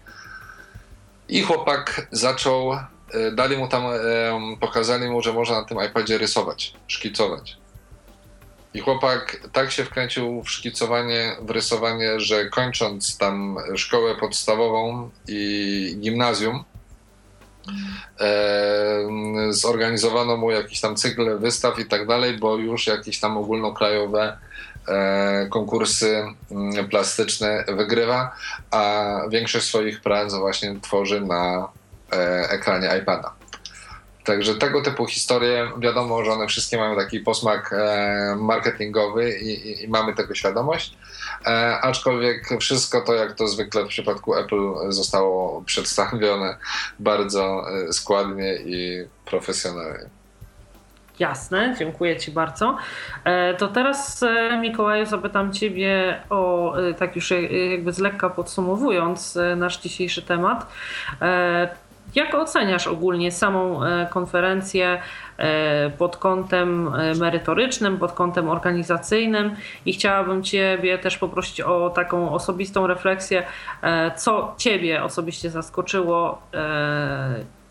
[1.29, 2.96] I chłopak zaczął E,
[3.33, 7.57] dali mu tam, e, pokazali mu, że można na tym iPadzie rysować, szkicować.
[8.75, 15.97] I chłopak tak się wkręcił w szkicowanie, w rysowanie, że kończąc tam szkołę podstawową i
[16.01, 16.65] gimnazjum,
[18.21, 19.07] e,
[19.51, 24.39] zorganizowano mu jakiś tam cykl wystaw i tak dalej, bo już jakieś tam ogólnokrajowe
[24.89, 26.25] e, konkursy
[26.91, 28.37] plastyczne wygrywa,
[28.71, 31.86] a większość swoich prac właśnie tworzy na E,
[32.51, 33.33] ekranie iPada.
[34.25, 39.85] Także tego typu historie, wiadomo, że one wszystkie mają taki posmak e, marketingowy i, i,
[39.85, 40.97] i mamy tego świadomość.
[41.47, 46.57] E, aczkolwiek wszystko to, jak to zwykle w przypadku Apple zostało przedstawione
[46.99, 50.09] bardzo składnie i profesjonalnie.
[51.19, 52.77] Jasne, dziękuję Ci bardzo.
[53.59, 54.25] To teraz,
[54.61, 57.33] Mikołaju, zapytam Ciebie o, tak już
[57.71, 60.67] jakby z lekka podsumowując nasz dzisiejszy temat,
[62.15, 65.01] jak oceniasz ogólnie samą e, konferencję
[65.39, 69.57] e, pod kątem e, merytorycznym, pod kątem organizacyjnym?
[69.87, 73.43] I chciałabym Ciebie też poprosić o taką osobistą refleksję,
[74.17, 76.43] co Ciebie osobiście zaskoczyło,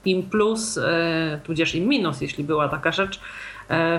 [0.05, 0.79] im plus,
[1.43, 3.19] tudzież im minus, jeśli była taka rzecz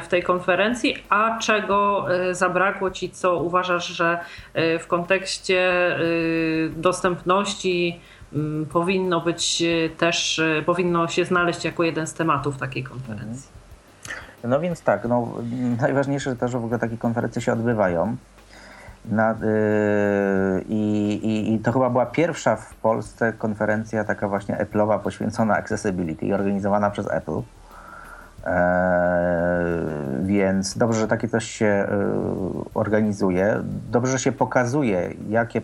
[0.02, 4.18] w tej konferencji, a czego zabrakło Ci, co uważasz, że
[4.54, 5.72] w kontekście
[6.70, 8.00] dostępności,
[8.72, 13.48] powinno być e, też, e, powinno się znaleźć jako jeden z tematów takiej konferencji.
[14.06, 14.50] Mhm.
[14.50, 15.32] No więc tak, no,
[15.80, 18.16] najważniejsze to, że w ogóle takie konferencje się odbywają.
[19.04, 25.56] Na, yy, i, i, to chyba była pierwsza w Polsce konferencja taka właśnie Apple'owa poświęcona
[25.56, 27.40] accessibility, organizowana przez Apple.
[30.22, 31.88] Więc dobrze, że takie coś się
[32.74, 33.60] organizuje.
[33.90, 35.60] Dobrze, że się pokazuje, jakie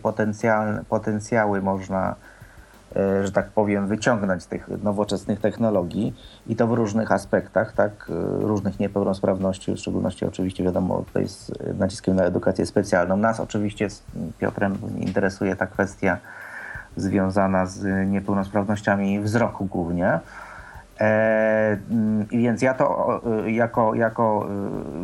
[0.89, 2.42] potencjały można E,
[3.25, 6.15] że tak powiem, wyciągnąć tych nowoczesnych technologii
[6.47, 11.53] i to w różnych aspektach, tak, e, różnych niepełnosprawności, w szczególności oczywiście wiadomo, tutaj z
[11.79, 13.17] naciskiem na edukację specjalną.
[13.17, 14.03] Nas oczywiście z
[14.39, 16.19] Piotrem interesuje ta kwestia
[16.97, 20.21] związana z niepełnosprawnościami wzroku głównie.
[21.01, 21.79] E,
[22.31, 24.49] więc ja to e, jako, jako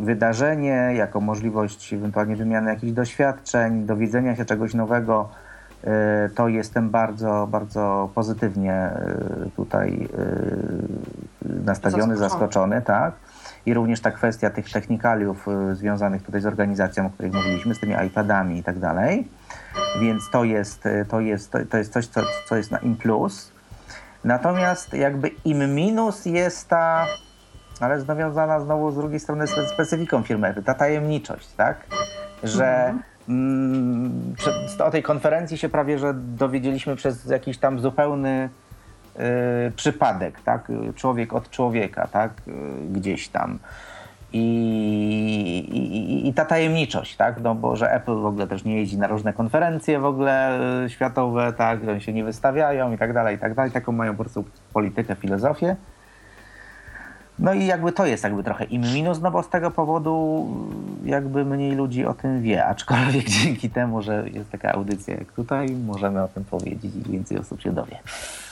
[0.01, 5.48] wydarzenie, jako możliwość ewentualnie wymiany jakichś doświadczeń, dowiedzenia się czegoś nowego, E,
[6.35, 8.99] to jestem bardzo, bardzo pozytywnie e,
[9.55, 10.09] tutaj
[11.45, 13.13] e, nastawiony, zaskoczony, zaskoczony tak.
[13.65, 17.95] I również ta kwestia tych technikaliów związanych tutaj z organizacją, o której mówiliśmy, z tymi
[18.07, 19.27] iPadami i tak dalej.
[20.01, 23.51] Więc to jest, to jest, to jest coś, co, co jest na im plus.
[24.23, 27.05] Natomiast jakby im minus jest ta,
[27.79, 31.77] ale związana znowu z drugiej strony z specyfiką firmy, ta tajemniczość, tak?
[32.43, 33.03] Że mhm.
[33.29, 34.35] Mm,
[34.79, 38.49] o tej konferencji się prawie, że dowiedzieliśmy przez jakiś tam zupełny
[39.67, 40.71] y, przypadek, tak?
[40.95, 42.31] Człowiek od człowieka, tak?
[42.47, 42.51] Y,
[42.91, 43.59] gdzieś tam.
[44.33, 44.39] I,
[45.71, 47.41] i, I, ta tajemniczość, tak?
[47.41, 50.89] No bo że Apple w ogóle też nie jeździ na różne konferencje w ogóle y,
[50.89, 51.85] światowe, tak?
[51.85, 53.71] Że oni się nie wystawiają i tak dalej, i tak dalej.
[53.71, 55.75] Taką mają po prostu politykę, filozofię.
[57.39, 60.47] No i jakby to jest jakby trochę im minus, no bo z tego powodu
[61.05, 65.71] jakby mniej ludzi o tym wie, aczkolwiek dzięki temu, że jest taka audycja jak tutaj,
[65.71, 67.99] możemy o tym powiedzieć i więcej osób się dowie.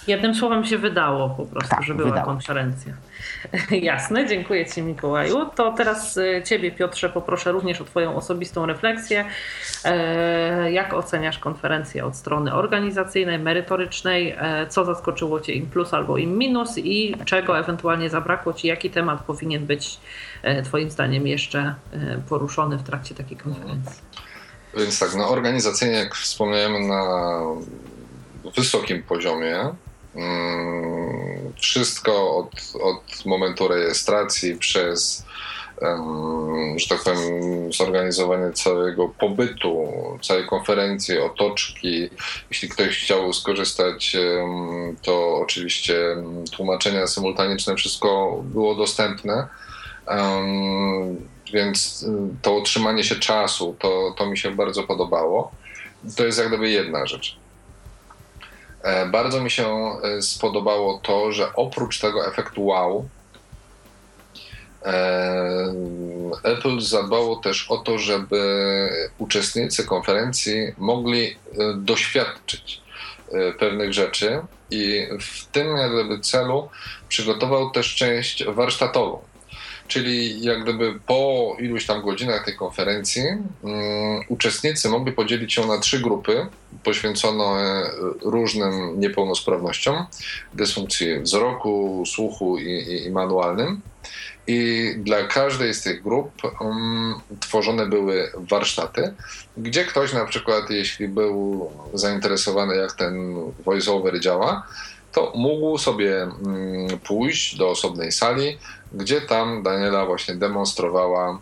[0.07, 2.25] Jednym słowem się wydało po prostu, tak, że była wydało.
[2.25, 2.93] konferencja.
[3.71, 5.45] Jasne, dziękuję Ci Mikołaju.
[5.55, 9.25] To teraz e, Ciebie Piotrze poproszę również o Twoją osobistą refleksję.
[9.85, 14.35] E, jak oceniasz konferencję od strony organizacyjnej, merytorycznej?
[14.39, 18.67] E, co zaskoczyło Cię im plus albo im minus i czego ewentualnie zabrakło Ci?
[18.67, 19.99] Jaki temat powinien być
[20.63, 21.75] Twoim zdaniem jeszcze
[22.29, 24.01] poruszony w trakcie takiej konferencji?
[24.77, 27.03] Więc tak, no organizacyjnie, jak wspomniałem, na
[28.55, 29.75] wysokim poziomie.
[30.15, 32.51] Mm, wszystko od,
[32.81, 35.25] od momentu rejestracji przez
[36.75, 39.87] że tak powiem, zorganizowanie całego pobytu,
[40.21, 42.09] całej konferencji, otoczki.
[42.49, 44.15] Jeśli ktoś chciał skorzystać,
[45.01, 45.95] to oczywiście
[46.51, 49.47] tłumaczenia symultaniczne, wszystko było dostępne.
[51.53, 52.05] Więc
[52.41, 55.51] to utrzymanie się czasu, to, to mi się bardzo podobało.
[56.15, 57.37] To jest jak gdyby jedna rzecz.
[58.83, 63.09] E, bardzo mi się e, spodobało to, że oprócz tego efektu wow,
[64.85, 65.73] e,
[66.43, 71.35] Apple zadbało też o to, żeby uczestnicy konferencji mogli
[71.75, 72.81] doświadczyć
[73.59, 75.67] pewnych rzeczy i w tym
[76.21, 76.69] celu
[77.09, 79.19] przygotował też część warsztatową.
[79.87, 83.23] Czyli jak gdyby po iluś tam godzinach tej konferencji
[83.61, 83.75] um,
[84.27, 86.47] uczestnicy mogli podzielić się na trzy grupy
[86.83, 87.83] poświęcone
[88.21, 90.05] różnym niepełnosprawnościom,
[90.53, 93.81] dysfunkcji wzroku, słuchu i, i, i manualnym.
[94.47, 96.31] I dla każdej z tych grup
[96.61, 99.13] um, tworzone były warsztaty,
[99.57, 103.35] gdzie ktoś na przykład, jeśli był zainteresowany, jak ten
[103.65, 104.67] voiceover działa,
[105.11, 108.57] to mógł sobie um, pójść do osobnej sali,
[108.93, 111.39] gdzie tam Daniela właśnie demonstrowała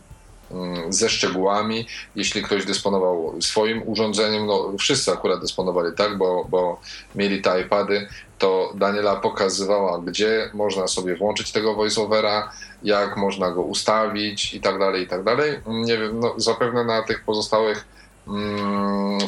[0.52, 1.88] mm, ze szczegółami.
[2.16, 6.80] Jeśli ktoś dysponował swoim urządzeniem, no wszyscy akurat dysponowali tak, bo, bo
[7.16, 8.08] mieli te iPady,
[8.39, 12.52] to Daniela pokazywała, gdzie można sobie włączyć tego voiceovera,
[12.84, 15.60] jak można go ustawić i tak dalej, i tak dalej.
[15.68, 17.95] Nie wiem, no zapewne na tych pozostałych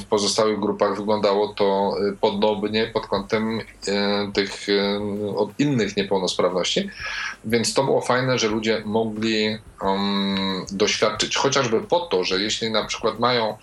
[0.02, 3.64] w pozostałych grupach wyglądało to y, podobnie pod kątem y,
[4.34, 5.00] tych y,
[5.36, 6.90] od innych niepełnosprawności,
[7.46, 12.86] więc to było fajne, że ludzie mogli um, doświadczyć, chociażby po to, że jeśli na
[12.86, 13.58] przykład mają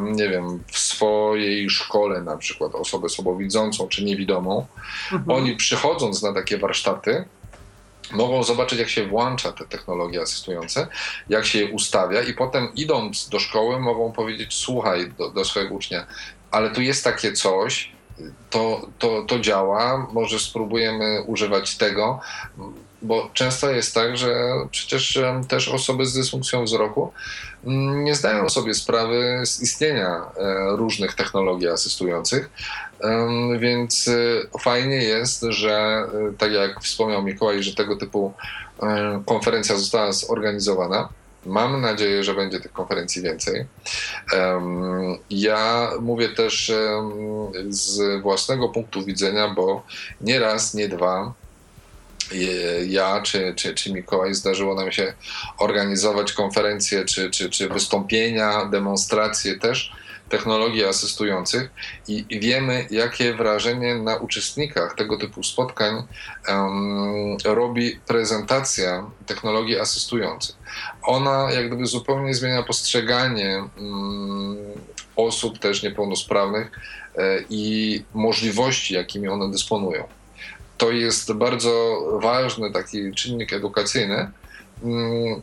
[0.00, 4.66] nie wiem, w swojej szkole na przykład osobę słabowidzącą czy niewidomą,
[5.12, 5.38] mhm.
[5.38, 7.24] oni przychodząc na takie warsztaty,
[8.12, 10.86] mogą zobaczyć, jak się włącza te technologie asystujące,
[11.28, 15.74] jak się je ustawia, i potem idąc do szkoły, mogą powiedzieć: Słuchaj do, do swojego
[15.74, 16.06] ucznia,
[16.50, 17.92] ale tu jest takie coś,
[18.50, 22.20] to, to, to działa, może spróbujemy używać tego,
[23.02, 24.34] bo często jest tak, że
[24.70, 27.12] przecież też osoby z dysfunkcją wzroku
[27.64, 32.50] mm, nie zdają sobie sprawy z istnienia e, różnych technologii asystujących,
[33.58, 38.32] więc e, fajnie jest, że e, tak jak wspomniał Mikołaj, że tego typu
[39.26, 41.08] konferencja została zorganizowana.
[41.46, 43.64] Mam nadzieję, że będzie tych konferencji więcej.
[45.30, 46.72] Ja mówię też
[47.68, 49.82] z własnego punktu widzenia, bo
[50.20, 51.32] nie raz, nie dwa
[52.86, 55.14] ja czy, czy, czy Mikołaj zdarzyło nam się
[55.58, 59.92] organizować konferencje czy, czy, czy wystąpienia, demonstracje też
[60.28, 61.70] technologii asystujących
[62.08, 66.02] i wiemy, jakie wrażenie na uczestnikach tego typu spotkań
[66.48, 70.56] um, robi prezentacja technologii asystujących.
[71.02, 74.56] Ona jak gdyby zupełnie zmienia postrzeganie um,
[75.16, 76.70] osób też niepełnosprawnych
[77.16, 80.04] e, i możliwości, jakimi one dysponują.
[80.78, 84.30] To jest bardzo ważny taki czynnik edukacyjny,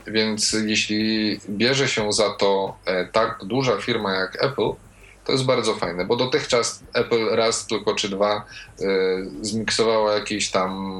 [0.07, 4.69] więc jeśli bierze się za to e, tak duża firma jak Apple,
[5.25, 8.85] to jest bardzo fajne, bo dotychczas Apple raz tylko czy dwa e,
[9.41, 10.95] zmiksowało jakiś tam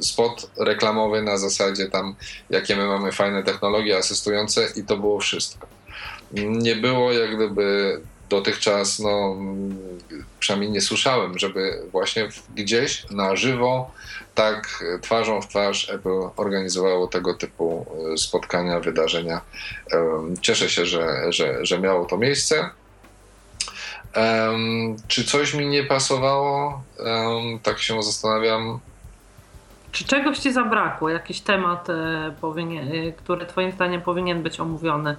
[0.00, 2.14] spot reklamowy na zasadzie tam,
[2.50, 5.66] jakie my mamy fajne technologie asystujące i to było wszystko.
[6.32, 9.36] Nie było jak gdyby dotychczas, no
[10.40, 13.90] przynajmniej nie słyszałem, żeby właśnie gdzieś na żywo
[14.34, 19.40] tak twarzą w twarz Apple organizowało tego typu e, spotkania, wydarzenia.
[20.40, 22.70] Cieszę się, że, że, że miało to miejsce.
[25.08, 26.82] Czy coś mi nie pasowało?
[27.62, 28.80] Tak się zastanawiam.
[29.92, 31.08] Czy czegoś ci zabrakło?
[31.08, 35.16] Jakiś temat, e, powinien, e, który Twoim zdaniem powinien być omówiony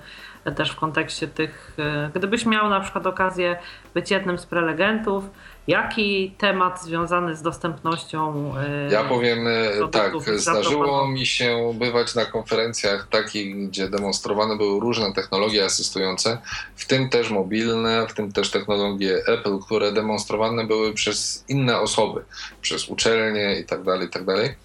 [0.55, 1.77] też w kontekście tych,
[2.15, 3.57] gdybyś miał na przykład okazję
[3.93, 5.23] być jednym z prelegentów,
[5.67, 8.53] Jaki temat związany z dostępnością?
[8.57, 14.79] E, ja powiem e, tak, zdarzyło mi się bywać na konferencjach takich, gdzie demonstrowane były
[14.79, 16.37] różne technologie asystujące,
[16.75, 22.23] w tym też mobilne, w tym też technologie Apple, które demonstrowane były przez inne osoby,
[22.61, 23.83] przez uczelnie itd.
[23.85, 24.55] Tak itd.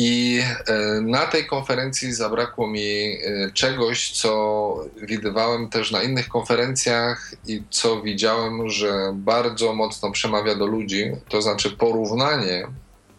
[0.00, 7.34] I e, na tej konferencji zabrakło mi e, czegoś, co widywałem też na innych konferencjach
[7.46, 12.66] i co widziałem, że bardzo mocno przemawia do ludzi, to znaczy porównanie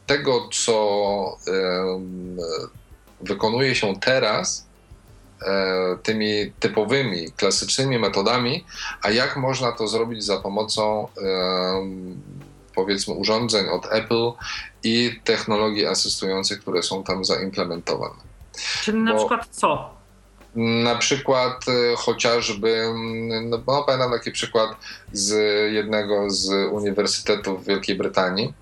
[0.07, 1.37] tego, co
[3.21, 4.67] wykonuje się teraz
[5.41, 8.65] e, tymi typowymi, klasycznymi metodami,
[9.01, 11.07] a jak można to zrobić za pomocą
[12.79, 14.31] powiedzmy urządzeń od Apple
[14.83, 18.15] i technologii asystujących, które są tam zaimplementowane.
[18.81, 19.99] Czyli na Bo przykład co?
[20.55, 22.83] Na przykład y, chociażby,
[23.43, 24.69] no, no, pamiętam taki przykład
[25.11, 25.33] z
[25.73, 28.53] jednego z uniwersytetów w Wielkiej Brytanii,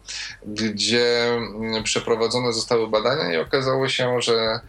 [0.46, 4.60] gdzie mm, przeprowadzone zostały badania i okazało się, że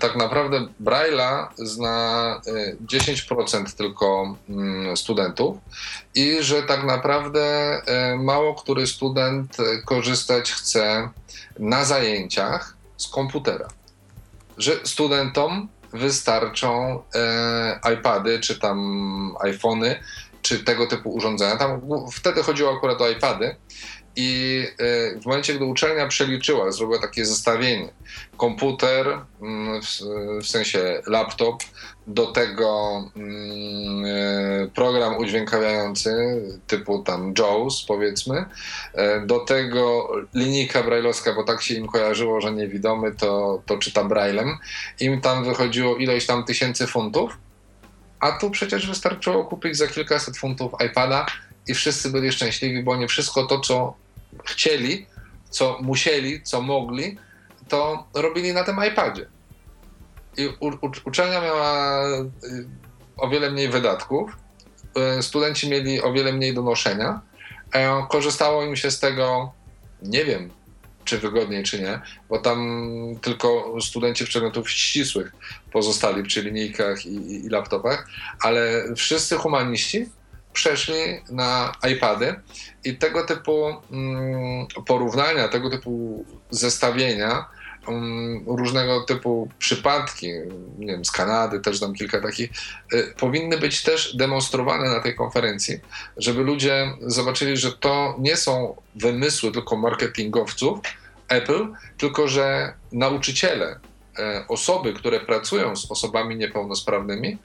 [0.00, 2.40] tak naprawdę Braille'a zna
[2.86, 5.56] 10% e, tylko mm, studentów
[6.14, 7.42] i że tak naprawdę
[7.86, 11.08] e, mało który student korzystać chce
[11.58, 13.68] na zajęciach z komputera.
[14.58, 17.02] Że studentom wystarczą
[17.94, 20.00] iPady czy tam iPhony
[20.42, 21.56] czy tego typu urządzenia.
[21.56, 21.80] Tam
[22.12, 23.56] wtedy chodziło akurat o iPady
[24.16, 27.88] i e, w momencie, gdy uczelnia przeliczyła, zrobiła takie zestawienie,
[28.36, 29.06] komputer,
[29.42, 29.82] mm,
[30.42, 31.62] w, sensie laptop,
[32.06, 38.44] do tego mm, e, program udźwiękawiający typu tam JAWS powiedzmy,
[38.94, 44.04] e, do tego linijka brajlowska, bo tak się im kojarzyło, że niewidomy to, to czyta
[44.04, 44.56] braillem,
[45.00, 47.38] im tam wychodziło ileś tam tysięcy funtów,
[48.20, 51.26] a tu przecież wystarczyło kupić za kilkaset funtów iPada
[51.68, 53.94] i wszyscy byli szczęśliwi, bo nie wszystko to, co
[54.44, 55.06] chcieli,
[55.50, 57.18] co musieli, co mogli,
[57.68, 59.26] to robili na tym iPadzie.
[60.36, 60.70] I u,
[61.04, 62.28] uczelnia miała y,
[63.16, 64.36] o wiele mniej wydatków,
[65.18, 67.20] y, studenci mieli o wiele mniej do noszenia,
[67.72, 69.52] e, korzystało im się z tego,
[70.02, 70.50] nie wiem,
[71.04, 72.88] czy wygodniej, czy nie, bo tam
[73.22, 75.32] tylko studenci przedmiotów ścisłych
[75.72, 78.08] pozostali przy linijkach i, i, i laptopach,
[78.40, 80.06] ale wszyscy humaniści
[80.58, 82.34] przeszli na iPady
[82.84, 87.44] i tego typu mm, porównania, tego typu zestawienia,
[87.88, 90.26] mm, różnego typu przypadki,
[90.78, 92.50] nie wiem, z Kanady też tam kilka takich,
[92.94, 95.80] y, powinny być też demonstrowane na tej konferencji,
[96.16, 100.78] żeby ludzie zobaczyli, że to nie są wymysły tylko marketingowców
[101.28, 103.80] Apple, tylko że nauczyciele,
[104.48, 107.38] osoby, które pracują z osobami niepełnosprawnymi,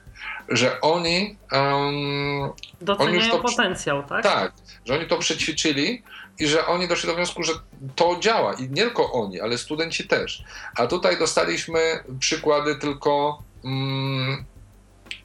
[0.48, 1.36] że oni.
[1.52, 4.22] Um, Doceniają oni to, potencjał, tak?
[4.22, 4.52] Tak,
[4.84, 6.02] że oni to przećwiczyli
[6.38, 7.52] i że oni doszli do wniosku, że
[7.94, 8.54] to działa.
[8.54, 10.44] I nie tylko oni, ale studenci też.
[10.76, 11.80] A tutaj dostaliśmy
[12.18, 14.44] przykłady tylko um,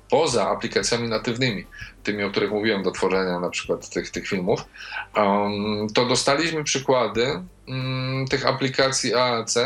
[0.10, 1.66] poza aplikacjami natywnymi,
[2.04, 4.66] tymi, o których mówiłem, do tworzenia na przykład tych, tych filmów.
[5.16, 9.58] Um, to dostaliśmy przykłady um, tych aplikacji AAC,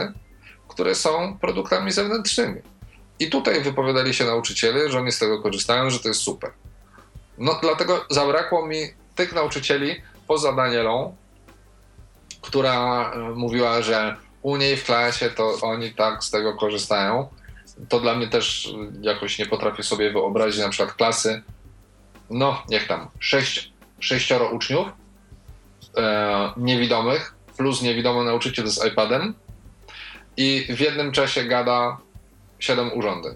[0.74, 2.62] które są produktami zewnętrznymi.
[3.20, 6.52] I tutaj wypowiadali się nauczyciele, że oni z tego korzystają, że to jest super.
[7.38, 8.78] No dlatego zabrakło mi
[9.16, 11.16] tych nauczycieli poza Danielą,
[12.42, 17.28] która e, mówiła, że u niej w klasie to oni tak z tego korzystają.
[17.90, 21.44] To dla mnie też jakoś nie potrafię sobie wyobrazić na przykład klasy,
[22.30, 24.88] no niech tam, sześć, sześcioro uczniów
[25.98, 29.34] e, niewidomych, plus niewidomy nauczyciel z iPadem
[30.38, 31.98] i w jednym czasie gada
[32.60, 33.34] siedem urządzeń.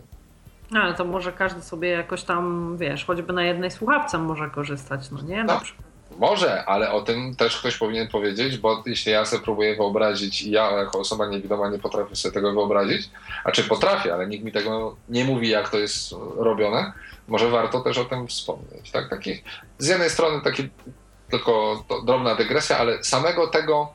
[0.76, 5.22] Ale to może każdy sobie jakoś tam, wiesz, choćby na jednej słuchawce może korzystać, no
[5.22, 5.45] nie?
[5.45, 5.64] Tak.
[6.18, 10.52] Może, ale o tym też ktoś powinien powiedzieć, bo jeśli ja sobie próbuję wyobrazić i
[10.52, 13.10] ja jako osoba niewidoma nie potrafię sobie tego wyobrazić,
[13.43, 16.93] a czy potrafię, ale nikt mi tego nie mówi, jak to jest robione,
[17.28, 18.91] może warto też o tym wspomnieć.
[18.91, 19.10] Tak?
[19.10, 19.43] Taki,
[19.78, 20.70] z jednej strony taki
[21.30, 23.93] tylko drobna dygresja, ale samego tego,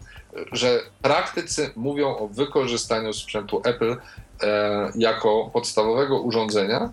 [0.52, 3.96] że praktycy mówią o wykorzystaniu sprzętu Apple
[4.42, 6.92] e, jako podstawowego urządzenia,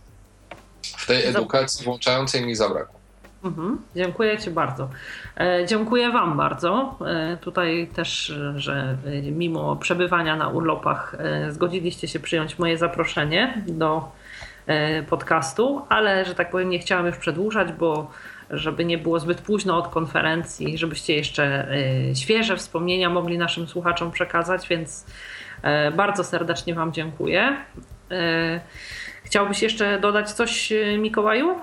[0.97, 2.99] w tej edukacji włączającej mi zabrakło.
[3.43, 4.89] Mhm, dziękuję Ci bardzo.
[5.37, 6.95] E, dziękuję Wam bardzo.
[7.05, 8.97] E, tutaj też, że
[9.31, 14.11] mimo przebywania na urlopach e, zgodziliście się przyjąć moje zaproszenie do
[14.67, 18.11] e, podcastu, ale że tak powiem nie chciałam już przedłużać, bo
[18.49, 24.11] żeby nie było zbyt późno od konferencji, żebyście jeszcze e, świeże wspomnienia mogli naszym słuchaczom
[24.11, 25.05] przekazać, więc
[25.61, 27.57] e, bardzo serdecznie Wam dziękuję.
[29.23, 31.55] Chciałbyś jeszcze dodać coś, Mikołaju?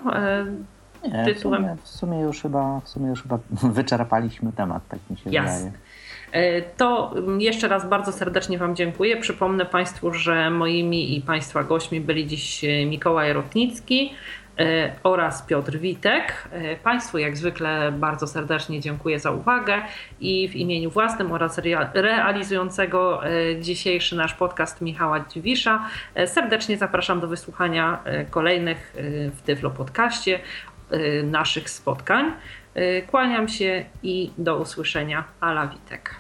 [1.13, 3.39] Nie, w sumie, w sumie, już chyba, w sumie już chyba
[3.79, 5.57] wyczerpaliśmy temat, tak mi się Jasne.
[5.57, 5.87] wydaje.
[6.33, 9.17] E, to jeszcze raz bardzo serdecznie Wam dziękuję.
[9.17, 14.46] Przypomnę Państwu, że moimi i Państwa gośćmi byli dziś Mikołaj Rotnicki e,
[15.03, 16.49] oraz Piotr Witek.
[16.53, 19.83] E, państwu jak zwykle bardzo serdecznie dziękuję za uwagę
[20.21, 21.61] i w imieniu własnym oraz
[21.95, 23.21] realizującego
[23.61, 25.89] dzisiejszy nasz podcast Michała Dziwisza
[26.27, 27.99] serdecznie zapraszam do wysłuchania
[28.31, 28.95] kolejnych
[29.37, 30.41] w Tyflo Podcaście
[31.25, 32.33] naszych spotkań.
[33.07, 35.25] Kłaniam się i do usłyszenia.
[35.41, 36.15] Ala Witek.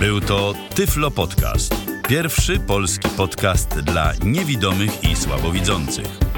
[0.00, 1.74] Był to Tyflo Podcast.
[2.08, 6.37] Pierwszy polski podcast dla niewidomych i słabowidzących.